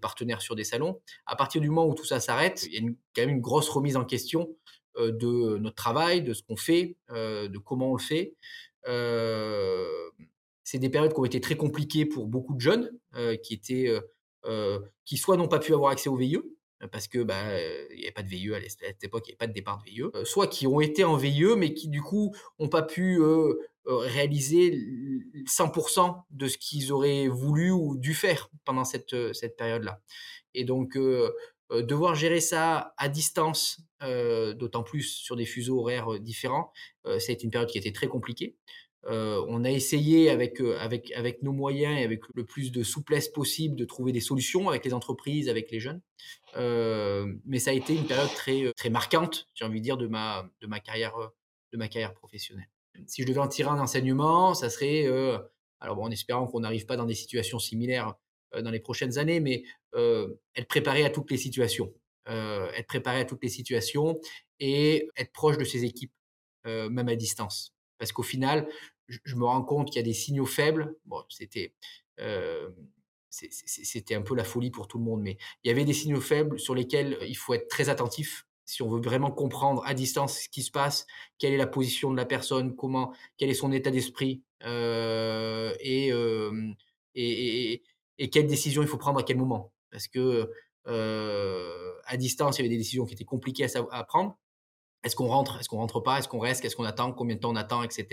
[0.01, 1.01] partenaires sur des salons.
[1.27, 3.69] À partir du moment où tout ça s'arrête, il y a quand même une grosse
[3.69, 4.57] remise en question
[4.97, 8.37] de notre travail, de ce qu'on fait, de comment on le fait.
[10.65, 13.89] C'est des périodes qui ont été très compliquées pour beaucoup de jeunes euh, qui étaient,
[13.89, 14.01] euh,
[14.47, 16.39] euh, qui soit n'ont pas pu avoir accès au VIE
[16.91, 19.39] parce que bah il n'y avait pas de VIE à cette époque, il n'y avait
[19.39, 22.35] pas de départ de VIE, soit qui ont été en VIE mais qui du coup
[22.59, 23.21] n'ont pas pu
[23.87, 24.77] réaliser
[25.47, 30.01] 100% de ce qu'ils auraient voulu ou dû faire pendant cette, cette période-là.
[30.55, 30.99] Et donc
[31.71, 36.73] devoir gérer ça à distance, d'autant plus sur des fuseaux horaires différents,
[37.05, 38.57] ça a été une période qui était très compliquée.
[39.07, 43.29] Euh, on a essayé avec, euh, avec, nos moyens et avec le plus de souplesse
[43.29, 46.01] possible de trouver des solutions avec les entreprises, avec les jeunes.
[46.57, 50.51] Euh, mais ça a été une période très, marquante, j'ai envie de dire, de ma,
[50.85, 51.15] carrière,
[52.15, 52.69] professionnelle.
[53.07, 55.07] Si je devais en tirer un enseignement, ça serait,
[55.81, 58.15] alors en espérant qu'on n'arrive pas dans des situations similaires
[58.55, 61.93] dans les prochaines années, mais être préparé à toutes les situations.
[62.27, 64.21] être préparé à toutes les situations
[64.61, 66.13] et être proche de ses équipes,
[66.67, 67.75] même à distance.
[68.03, 68.69] Parce qu'au final,
[69.07, 70.97] je, me rends compte qu'il y a des signaux faibles.
[71.05, 71.73] Bon, c'était
[72.19, 72.69] euh,
[73.31, 76.21] c'était un peu la folie pour tout le monde, mais il y avait des signaux
[76.21, 80.37] faibles sur lesquels il faut être très attentif si on veut vraiment comprendre à distance
[80.37, 81.07] ce qui se passe,
[81.39, 86.13] quelle est la position de la personne, comment, quel est son état d'esprit euh, et,
[86.13, 86.73] euh,
[87.15, 87.85] et,
[88.19, 89.73] il faut prendre à quel moment.
[89.93, 90.51] Parce que
[90.85, 94.37] à distance, il y avait des décisions qui étaient compliquées à prendre.
[95.05, 97.41] Est-ce qu'on rentre Est-ce qu'on rentre pas Est-ce qu'on reste Qu'est-ce qu'on attend Combien de
[97.41, 98.07] temps on attend Etc.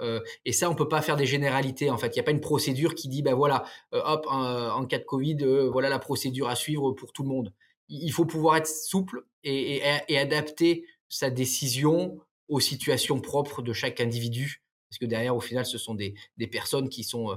[0.00, 1.90] Euh, et ça, on peut pas faire des généralités.
[1.90, 4.84] En fait, il n'y a pas une procédure qui dit, ben voilà, euh, hop, en,
[4.86, 7.52] cas de Covid, euh, voilà la procédure à suivre pour tout le monde.
[7.88, 9.82] Il faut pouvoir être souple et,
[10.16, 15.78] adapter sa décision aux situations propres de chaque individu, parce que derrière, au final, ce
[15.78, 16.14] sont des,
[16.50, 17.36] personnes qui sont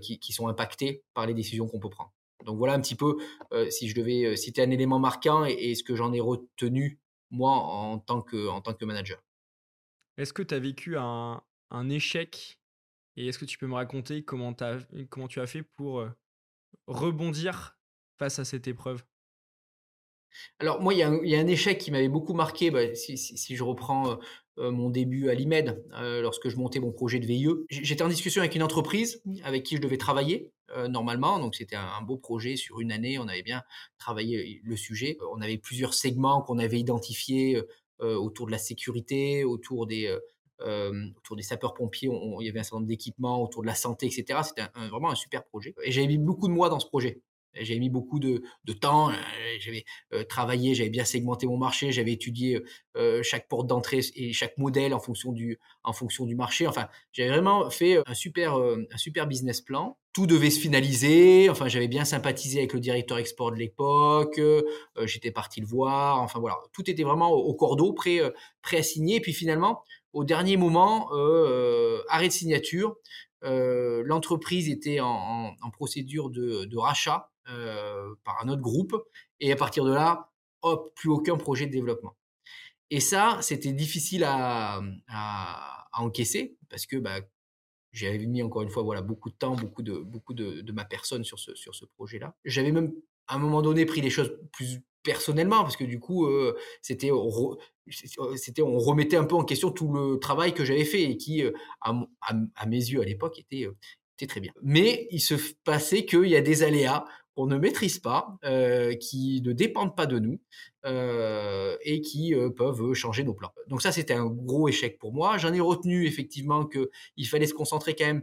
[0.00, 2.12] qui, sont impactées par les décisions qu'on peut prendre.
[2.44, 3.16] Donc voilà un petit peu
[3.70, 6.98] si je devais citer un élément marquant et ce que j'en ai retenu
[7.34, 9.22] moi en tant que, en tant que manager.
[10.16, 12.58] Est-ce que tu as vécu un, un échec?
[13.16, 14.78] Et est-ce que tu peux me raconter comment, as,
[15.10, 16.06] comment tu as fait pour
[16.86, 17.76] rebondir
[18.18, 19.04] face à cette épreuve?
[20.58, 24.18] Alors moi, il y, a un, échec qui m'avait beaucoup marqué, bah, si, je reprends
[24.56, 25.84] mon début à l'IMED,
[26.20, 27.48] lorsque je montais mon projet de VIE.
[27.70, 30.52] J'étais en discussion avec une entreprise avec qui je devais travailler
[30.88, 33.62] normalement, donc c'était un, beau projet sur une année, on avait bien
[33.98, 35.18] travaillé le sujet.
[35.32, 37.60] On avait plusieurs segments qu'on avait identifiés
[37.98, 40.16] autour de la sécurité, autour des...
[40.60, 42.08] autour des sapeurs-pompiers,
[42.40, 44.40] il y avait un certain nombre d'équipements autour de la santé, etc.
[44.44, 45.74] C'était vraiment un super projet.
[45.84, 47.20] Et j'avais mis beaucoup de mois dans ce projet.
[47.60, 48.42] J'avais mis beaucoup de,
[48.80, 49.14] temps, euh,
[49.60, 52.60] j'avais euh, travaillé, j'avais bien segmenté mon marché, j'avais étudié
[52.96, 56.66] euh, chaque porte d'entrée et chaque modèle en fonction du, en fonction du marché.
[56.66, 59.96] Enfin, j'avais vraiment fait un super, un super business plan.
[60.12, 61.48] Tout devait se finaliser.
[61.50, 64.40] Enfin, j'avais bien sympathisé avec le directeur export de l'époque.
[65.04, 66.20] J'étais parti le voir.
[66.20, 68.20] Enfin voilà, tout était vraiment au, cordeau, prêt,
[68.62, 69.16] prêt à signer.
[69.16, 71.10] Et puis finalement, au dernier moment,
[72.08, 72.96] arrêt de signature.
[73.42, 78.94] L'entreprise était en, procédure de, rachat par un autre groupe.
[79.40, 80.30] Et à partir de là,
[80.62, 82.16] hop, plus aucun projet de développement.
[82.90, 87.20] Et ça, c'était difficile à, à, encaisser parce que bah,
[87.92, 90.84] j'avais mis encore une fois voilà beaucoup de temps, beaucoup de beaucoup de, de ma
[90.84, 92.34] personne sur ce sur ce projet-là.
[92.44, 92.92] J'avais même
[93.26, 96.26] à un moment donné pris les choses plus personnellement, parce que du coup,
[96.82, 97.10] c'était
[98.36, 101.44] c'était on remettait un peu en question tout le travail que j'avais fait et qui,
[101.82, 103.68] à, à, mes yeux à l'époque, était,
[104.16, 104.52] était très bien.
[104.62, 109.42] Mais il se passait qu'il y a des aléas qu'on ne maîtrise pas, euh, qui
[109.44, 110.40] ne dépendent pas de nous
[110.86, 113.52] euh, et qui euh, peuvent changer nos plans.
[113.66, 115.36] Donc ça, c'était un gros échec pour moi.
[115.36, 118.22] J'en ai retenu effectivement qu'il fallait se concentrer quand même,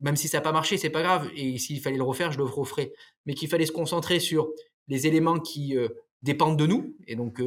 [0.00, 1.28] même si ça n'a pas marché, c'est pas grave.
[1.34, 2.92] Et s'il fallait le refaire, je le referai.
[3.26, 4.50] Mais qu'il fallait se concentrer sur
[4.88, 5.76] les éléments qui
[6.22, 7.42] dépendent de nous et donc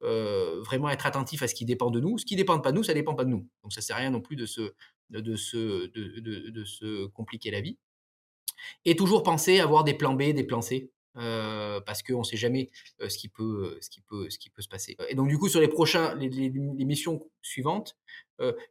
[0.00, 2.16] vraiment être attentif à ce qui dépend de nous.
[2.16, 3.46] Ce qui ne dépend pas de nous, ça ne dépend pas de nous.
[3.62, 4.72] Donc ça ne sert à rien non plus de se,
[7.08, 7.76] compliquer la vie.
[8.84, 10.90] Et toujours penser à avoir des plans B, des plans C.
[11.16, 12.70] Euh, parce qu'on ne sait jamais
[13.00, 14.96] euh, ce, qui peut, euh, ce, qui peut, se passer.
[15.08, 16.50] Et donc du coup, sur les prochains, les,
[16.84, 17.96] missions suivantes,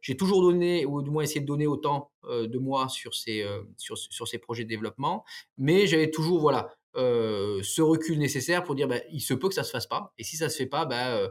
[0.00, 3.96] j'ai toujours donné, ou du moins essayé de donner autant de moi sur ces, sur,
[3.96, 5.24] sur, ces projets de développement,
[5.58, 9.60] mais j'avais toujours voilà, ce recul nécessaire pour dire bah, il se peut que ça
[9.60, 11.30] ne se fasse pas, et si ça ne se fait pas, bah,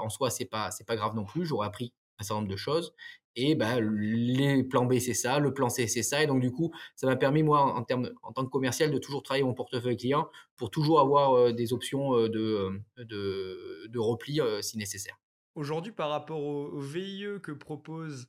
[0.00, 2.56] en soi, ce n'est pas, pas grave non plus, j'aurais appris un certain nombre de
[2.56, 2.94] choses.
[3.40, 6.24] Et bah, les plans B, c'est ça, le plan C, c'est ça.
[6.24, 7.86] Et donc, du coup, ça m'a permis, moi, en,
[8.22, 11.72] en tant que commercial, de toujours travailler mon portefeuille client pour toujours avoir euh, des
[11.72, 15.20] options euh, de, de, de, repli euh, si nécessaire.
[15.54, 18.26] Aujourd'hui, par rapport aux, VIE que propose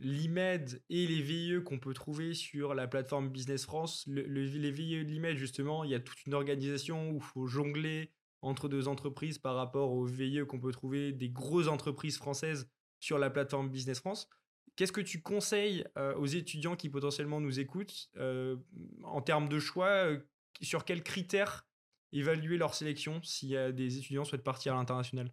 [0.00, 5.08] l'IMED et les VIE qu'on peut trouver sur la plateforme Business France, les VIE de
[5.08, 9.38] l'IMED, justement, il y a toute une organisation où il faut jongler entre deux entreprises
[9.38, 12.68] par rapport aux VIE qu'on peut trouver des grosses entreprises françaises
[13.06, 14.28] sur la plateforme Business France.
[14.74, 18.56] Qu'est-ce que tu conseilles euh, aux étudiants qui potentiellement nous écoutent euh,
[19.04, 20.18] en termes de choix euh,
[20.60, 21.68] Sur quels critères
[22.12, 25.32] évaluer leur sélection si des étudiants souhaitent partir à l'international?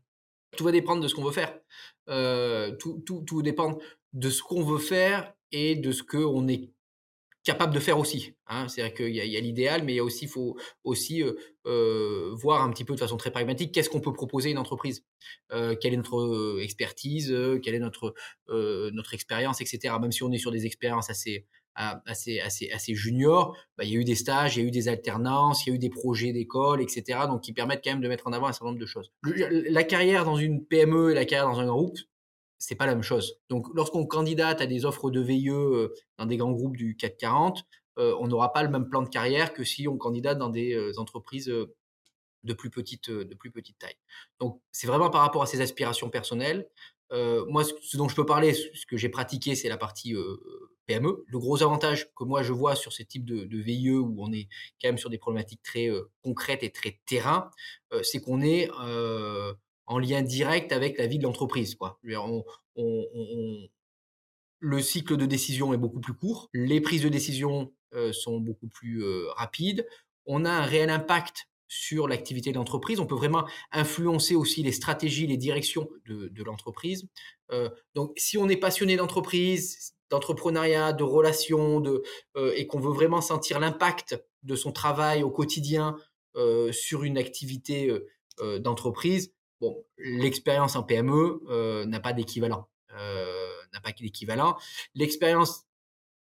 [0.55, 1.57] Tout va dépendre de ce qu'on veut faire.
[2.77, 3.79] tout, tout, tout dépend
[4.13, 6.71] de ce qu'on veut faire et de ce qu'on est
[7.43, 8.33] capable de faire aussi.
[8.47, 8.67] Hein.
[8.67, 11.33] C'est-à-dire qu'il y a, l'idéal, mais il y a aussi, faut aussi euh,
[11.65, 14.57] euh, voir un petit peu de façon très pragmatique qu'est-ce qu'on peut proposer à une
[14.57, 15.05] entreprise,
[15.51, 18.13] euh, quelle est notre expertise, quelle est notre
[18.47, 19.95] notre expérience, etc.
[20.01, 23.97] Même si on est sur des expériences assez assez assez assez juniors, bah, il y
[23.97, 25.89] a eu des stages, il y a eu des alternances, il y a eu des
[25.89, 27.21] projets d'école, etc.
[27.27, 29.11] Donc qui permettent quand même de mettre en avant un certain nombre de choses.
[29.23, 31.97] La carrière dans une PME et la carrière dans un groupe,
[32.65, 33.39] c'est pas la même chose.
[33.49, 37.65] Donc, lorsqu'on candidate à des offres de VIE euh, dans des grands groupes du 440,
[37.99, 40.73] euh, on n'aura pas le même plan de carrière que si on candidate dans des
[40.73, 43.09] euh, entreprises de plus petite
[43.79, 43.97] taille.
[44.39, 46.69] Donc, c'est vraiment par rapport à ses aspirations personnelles.
[47.11, 50.15] moi, ce dont je peux parler, ce que j'ai pratiqué, c'est la partie
[50.87, 51.23] PME.
[51.27, 54.33] Le gros avantage que moi je vois sur ce type de, de VIE où on
[54.33, 54.49] est
[54.81, 55.89] quand même sur des problématiques très
[56.23, 57.51] concrètes et très terrain,
[58.01, 58.67] c'est qu'on est,
[59.93, 61.75] en lien direct avec la vie de l'entreprise.
[61.75, 61.99] Quoi.
[64.59, 68.67] le cycle de décision est beaucoup plus court, les prises de décision euh, sont beaucoup
[68.67, 69.85] plus euh, rapides,
[70.25, 74.71] on a un réel impact sur l'activité de l'entreprise, on peut vraiment influencer aussi les
[74.71, 77.07] stratégies, les directions de, l'entreprise.
[77.51, 82.03] Euh, donc si on est passionné d'entreprise, d'entrepreneuriat, de relations, de,
[82.55, 85.97] et qu'on veut vraiment sentir l'impact de son travail au quotidien
[86.71, 87.91] sur une activité
[88.59, 89.33] d'entreprise,
[89.97, 92.67] L'expérience en PME euh, n'a pas d'équivalent.
[92.97, 94.55] Euh, n'a pas d'équivalent.
[94.95, 95.65] L'expérience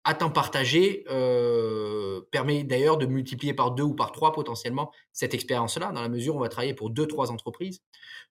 [0.03, 5.33] à temps partagé euh, permet d'ailleurs de multiplier par deux ou par trois potentiellement cette
[5.33, 7.81] expérience-là, dans la mesure où on va travailler pour deux, trois entreprises.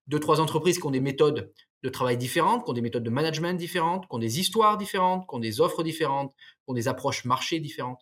[0.08, 3.10] Deux, trois entreprises qui ont des méthodes de travail différentes, qui ont des méthodes de
[3.10, 6.88] management différentes, qui ont des histoires différentes, qui ont des offres différentes, qui ont des
[6.88, 8.00] approches marché différentes.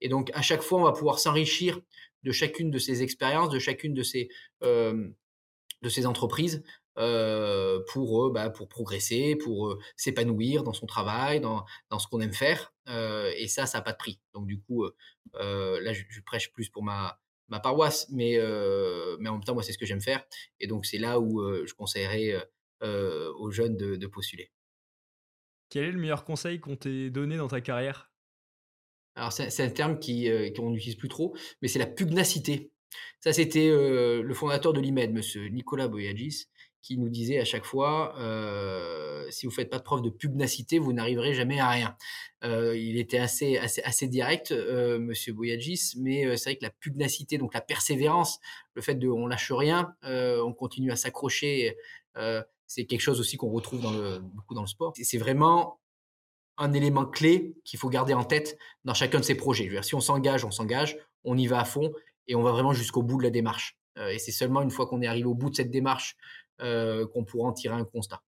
[0.00, 1.78] Et donc, à chaque fois, on va pouvoir s'enrichir
[2.22, 4.28] de chacune de ces expériences, de chacune de ces,
[5.82, 6.62] de ces entreprises
[6.98, 12.32] euh, pour, bah, pour progresser, pour s'épanouir dans son travail, dans, dans ce qu'on aime
[12.32, 12.74] faire.
[12.86, 14.20] et ça, ça n'a pas de prix.
[14.34, 14.84] Donc du coup,
[15.34, 18.38] là, je, prêche plus pour ma, ma paroisse, mais,
[19.20, 20.24] mais en même temps, moi, c'est ce que j'aime faire.
[20.58, 22.48] Et donc, c'est là où je conseillerais
[22.82, 24.50] aux jeunes de, de, postuler.
[25.70, 28.10] Quel est le meilleur conseil qu'on t'ait donné dans ta carrière?
[29.14, 32.72] Alors c'est un terme qui qu'on n'utilise plus trop, mais c'est la pugnacité.
[33.20, 36.46] Ça, c'était euh, le fondateur de l'IMED, monsieur Nicolas Boyagis,
[36.82, 40.78] qui nous disait à chaque fois euh, si vous faites pas de preuve de pugnacité,
[40.78, 41.96] vous n'arriverez jamais à rien.
[42.42, 47.36] Euh, il était assez, assez, assez direct, monsieur Boyagis, mais c'est vrai que la pugnacité,
[47.36, 48.38] donc la persévérance,
[48.74, 51.76] le fait de on lâche rien, on continue à s'accrocher,
[52.66, 54.94] c'est quelque chose aussi qu'on retrouve dans le, beaucoup dans le sport.
[54.96, 55.80] C'est vraiment
[56.60, 59.64] un élément clé qu'il faut garder en tête dans chacun de ces projets.
[59.64, 61.92] Je veux dire, si on s'engage, on s'engage, on y va à fond
[62.28, 63.78] et on va vraiment jusqu'au bout de la démarche.
[63.98, 66.16] Euh, et c'est seulement une fois qu'on est arrivé au bout de cette démarche
[66.60, 68.22] euh, qu'on pourra en tirer un constat.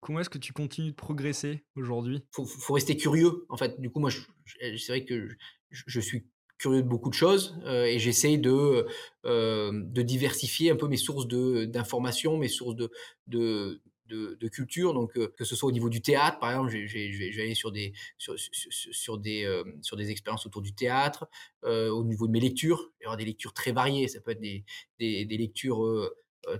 [0.00, 2.22] Comment est-ce que tu continues de progresser aujourd'hui?
[2.38, 3.80] Il faut, rester curieux, en fait.
[3.80, 5.28] Du coup, moi, c'est vrai que
[5.70, 6.28] je, suis
[6.58, 8.86] curieux de beaucoup de choses et j'essaye de,
[9.24, 12.92] de diversifier un peu mes sources d'informations, mes sources de,
[13.26, 14.94] de, de, culture.
[14.94, 17.92] Donc, que ce soit au niveau du théâtre, par exemple, je vais aller sur des,
[18.16, 21.28] sur, des, sur des expériences autour du théâtre.
[21.64, 24.08] au niveau de mes lectures, il y aura des lectures très variées.
[24.08, 24.64] Ça peut être des,
[24.98, 26.10] des, lectures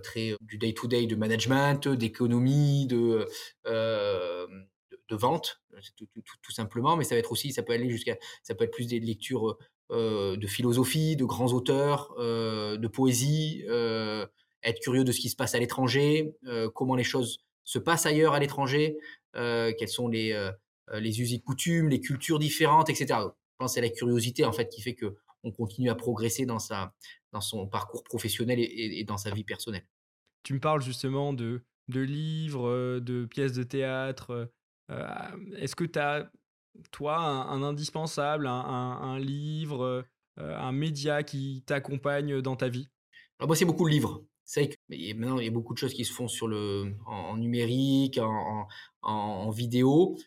[0.03, 3.27] très du day-to-day de management, d'économie, de,
[3.65, 5.61] de, vente,
[5.95, 6.07] tout,
[6.41, 6.95] tout, simplement.
[6.95, 9.57] Mais ça va être aussi, ça peut aller jusqu'à, ça peut être plus des lectures
[9.89, 13.65] de philosophie, de grands auteurs, de poésie,
[14.63, 16.33] être curieux de ce qui se passe à l'étranger,
[16.75, 18.97] comment les choses se passent ailleurs à l'étranger,
[19.33, 20.51] quelles sont les,
[20.93, 23.05] les us et coutumes, les cultures différentes, etc.
[23.09, 23.25] Je
[23.57, 26.59] pense que c'est la curiosité en fait qui fait que on continue à progresser dans
[26.59, 26.93] sa,
[27.31, 29.85] dans son parcours professionnel et, dans sa vie personnelle.
[30.43, 34.51] Tu me parles justement de, de livres, de pièces de théâtre.
[34.89, 36.31] Est-ce que tu as,
[36.91, 40.05] toi, un, indispensable, un, livre,
[40.37, 42.89] un média qui t'accompagne dans ta vie?
[43.39, 44.23] Alors moi, c'est beaucoup de livres.
[44.49, 46.95] C'est vrai que maintenant, il y a beaucoup de choses qui se font sur le,
[47.05, 48.19] en, numérique,
[49.03, 50.17] en, vidéo.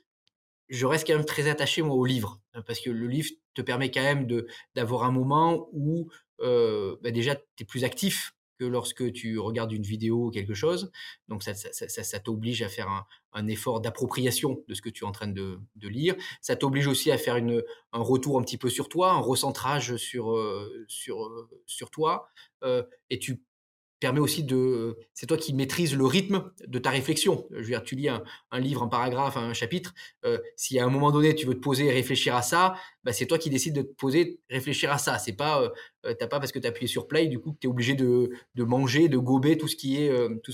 [0.68, 2.40] Je reste quand même très attaché, moi, au livre.
[2.64, 4.28] Parce que le livre te permet quand même
[4.76, 6.08] d'avoir un moment où
[6.40, 10.54] euh, bah, déjà, tu es plus actif que lorsque tu regardes une vidéo ou quelque
[10.54, 10.92] chose.
[11.26, 15.10] Donc, ça, ça, t'oblige à faire un, effort d'appropriation de ce que tu es en
[15.10, 16.14] train de, lire.
[16.40, 17.60] Ça t'oblige aussi à faire une,
[17.90, 22.28] un retour un petit peu sur toi, un recentrage sur, euh, sur, euh, sur toi.
[23.10, 23.42] et tu
[24.02, 24.96] permet aussi de.
[25.14, 27.46] C'est toi qui maîtrises le rythme de ta réflexion.
[27.52, 28.22] Je veux dire, tu lis un,
[28.58, 29.94] livre, un paragraphe, un chapitre.
[30.24, 32.74] Euh, si à un moment donné tu veux te poser et réfléchir à ça,
[33.04, 35.18] bah, c'est toi qui décides de te poser, réfléchir à ça.
[35.18, 35.68] C'est pas, euh,
[36.06, 37.94] euh, t'as pas parce que tu as appuyé sur play, du coup, tu es obligé
[37.94, 40.10] de, manger, de gober tout ce qui est,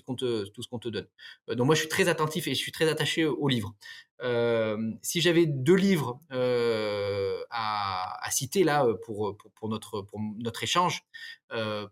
[0.06, 1.06] qu'on te, tout ce qu'on te donne.
[1.48, 3.74] donc moi, je suis très attentif et je suis très attaché au livre.
[5.02, 10.06] Si j'avais deux livres à, à, citer là pour, pour, pour, notre,
[10.38, 11.04] notre échange,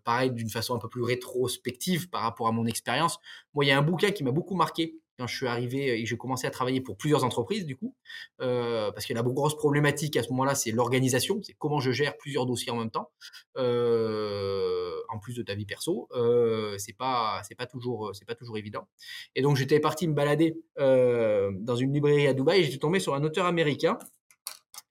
[0.03, 3.19] pareil d'une façon un peu plus rétrospective par rapport à mon expérience,
[3.53, 6.05] moi, il y a un bouquin qui m'a beaucoup marqué quand je suis arrivé et
[6.05, 7.95] j'ai commencé à travailler pour plusieurs entreprises, du coup,
[8.41, 12.17] euh, parce que la grosse problématique à ce moment-là, c'est l'organisation, c'est comment je gère
[12.17, 13.09] plusieurs dossiers en même temps,
[13.57, 16.07] euh, en plus de ta vie perso.
[16.11, 18.87] Euh, c'est pas, c'est pas toujours, c'est pas toujours évident.
[19.35, 22.99] Et donc j'étais parti me balader euh, dans une librairie à Dubaï et j'étais tombé
[22.99, 23.97] sur un auteur américain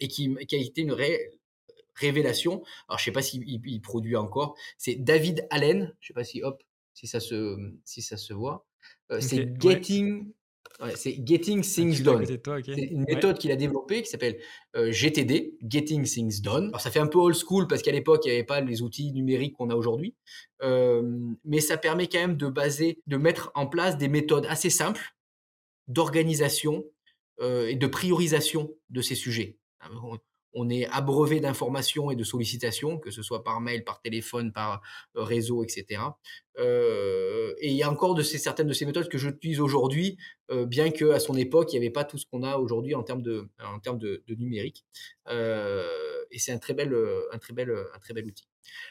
[0.01, 0.97] et qui, a été une
[1.95, 2.63] révélation.
[2.89, 4.57] Alors je sais pas s'il il produit encore.
[4.77, 5.95] C'est David Allen.
[6.01, 6.63] Je sais pas si hop,
[6.95, 8.67] si ça se, si ça se voit.
[9.13, 10.33] Euh, c'est Getting,
[10.95, 12.25] c'est Getting ah, Things Done.
[12.65, 14.39] C'est une méthode qu'il a développée qui s'appelle
[14.75, 16.69] euh, GTD, Getting Things Done.
[16.69, 18.83] Alors ça fait un peu old school parce qu'à l'époque il n'y avait pas les
[18.83, 20.15] outils numériques qu'on a aujourd'hui,
[20.63, 21.03] euh,
[21.45, 25.15] mais ça permet quand même de baser, de mettre en place des méthodes assez simples
[25.89, 26.85] d'organisation
[27.43, 29.59] et de priorisation de ces sujets
[30.57, 34.81] on est abreuvé d'informations et de sollicitations, que ce soit par mail, par téléphone, par
[35.17, 36.01] euh, réseau, etc.
[36.59, 40.17] Euh, et il y a encore de ces, certaines de ces méthodes que j'utilise aujourd'hui,
[40.51, 43.03] euh, bien qu'à son époque, il n'y avait pas tout ce qu'on a aujourd'hui en
[43.03, 44.85] termes de, en termes de, numérique.
[45.29, 46.95] et c'est un très bel,
[47.33, 48.49] un très bel, un très bel outil.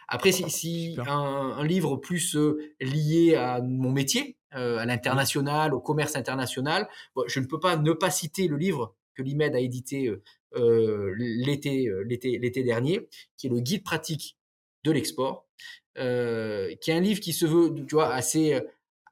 [0.08, 2.38] Après, si, un, livre plus
[2.80, 6.88] lié à mon métier, à l'international, au commerce international,
[7.28, 10.11] je ne peux pas ne pas citer le livre que l'IMED a édité
[10.57, 14.38] euh, l'été, euh, l'été, l'été dernier, qui est le guide pratique
[14.86, 15.47] de l'export,
[15.97, 18.61] euh, qui est un livre qui se veut, tu vois, assez,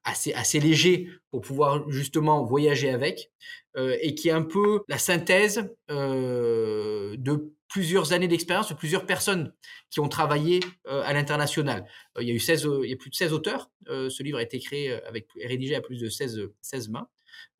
[0.05, 3.31] assez, assez léger pour pouvoir justement voyager avec,
[3.75, 9.51] et qui est un peu la synthèse de plusieurs années d'expérience de plusieurs personnes
[9.89, 11.87] qui ont travaillé à l'international.
[12.19, 13.71] il, y a eu 16, il y a plus de 16 auteurs.
[13.87, 17.07] ce livre a été créé avec, rédigé à plus de 16, 16 mains.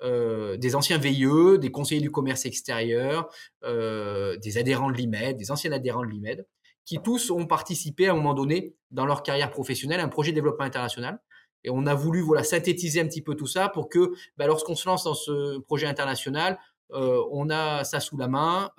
[0.03, 3.30] Euh, des anciens VIE, des conseillers du commerce extérieur,
[3.63, 6.45] euh, des adhérents de l'IMED, des anciens adhérents de l'IMED,
[6.84, 10.32] qui tous ont participé à un moment donné dans leur carrière professionnelle à un projet
[10.32, 11.21] de développement international.
[11.63, 14.76] Et on a voulu voilà synthétiser un petit peu tout ça pour que bah, lorsqu'on
[14.76, 16.59] se lance dans ce projet international,
[16.91, 18.71] euh, on a ça sous la main,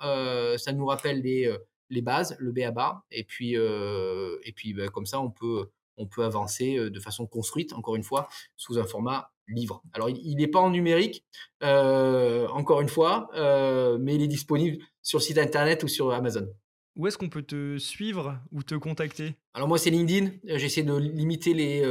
[0.57, 1.51] ça nous rappelle les,
[1.89, 6.23] les bases, le BABA, et puis, et puis bah, comme ça on peut, on peut
[6.23, 9.81] avancer de façon construite, encore une fois, sous un format livre.
[9.93, 11.25] Alors, il n'est pas en numérique,
[11.63, 16.11] euh, encore une fois, euh, mais il est disponible sur le site internet ou sur
[16.11, 16.47] Amazon.
[16.95, 19.35] Où est-ce qu'on peut te suivre ou te contacter?
[19.53, 21.81] Alors moi c'est LinkedIn, euh, j'essaie de limiter les,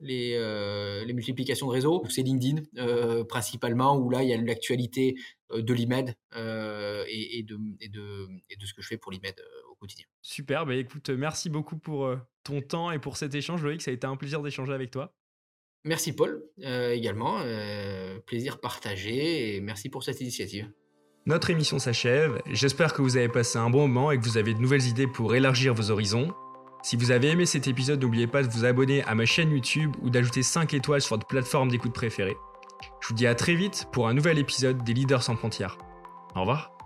[0.00, 2.04] les, les, multiplications de réseaux.
[2.08, 2.62] C'est LinkedIn
[3.24, 5.16] principalement où là il y a l'actualité
[5.52, 9.34] de l'IMED et, de, et, de, et, de, ce que je fais pour l'IMED
[9.72, 10.06] au quotidien.
[10.22, 12.08] Super, bah écoute, merci beaucoup pour
[12.44, 15.16] ton temps et pour cet échange Loïc, ça a été un plaisir d'échanger avec toi.
[15.84, 17.38] Merci Paul, euh, également.
[17.40, 20.70] Euh, plaisir partagé et merci pour cette initiative.
[21.26, 24.54] Notre émission s'achève, j'espère que vous avez passé un bon moment et que vous avez
[24.54, 26.32] de nouvelles idées pour élargir vos horizons.
[26.82, 29.94] Si vous avez aimé cet épisode, n'oubliez pas de vous abonner à ma chaîne YouTube
[30.00, 32.36] ou d'ajouter 5 étoiles sur votre plateforme d'écoute préférée.
[33.00, 35.76] Je vous dis à très vite pour un nouvel épisode des Leaders sans frontières.
[36.34, 36.77] Au revoir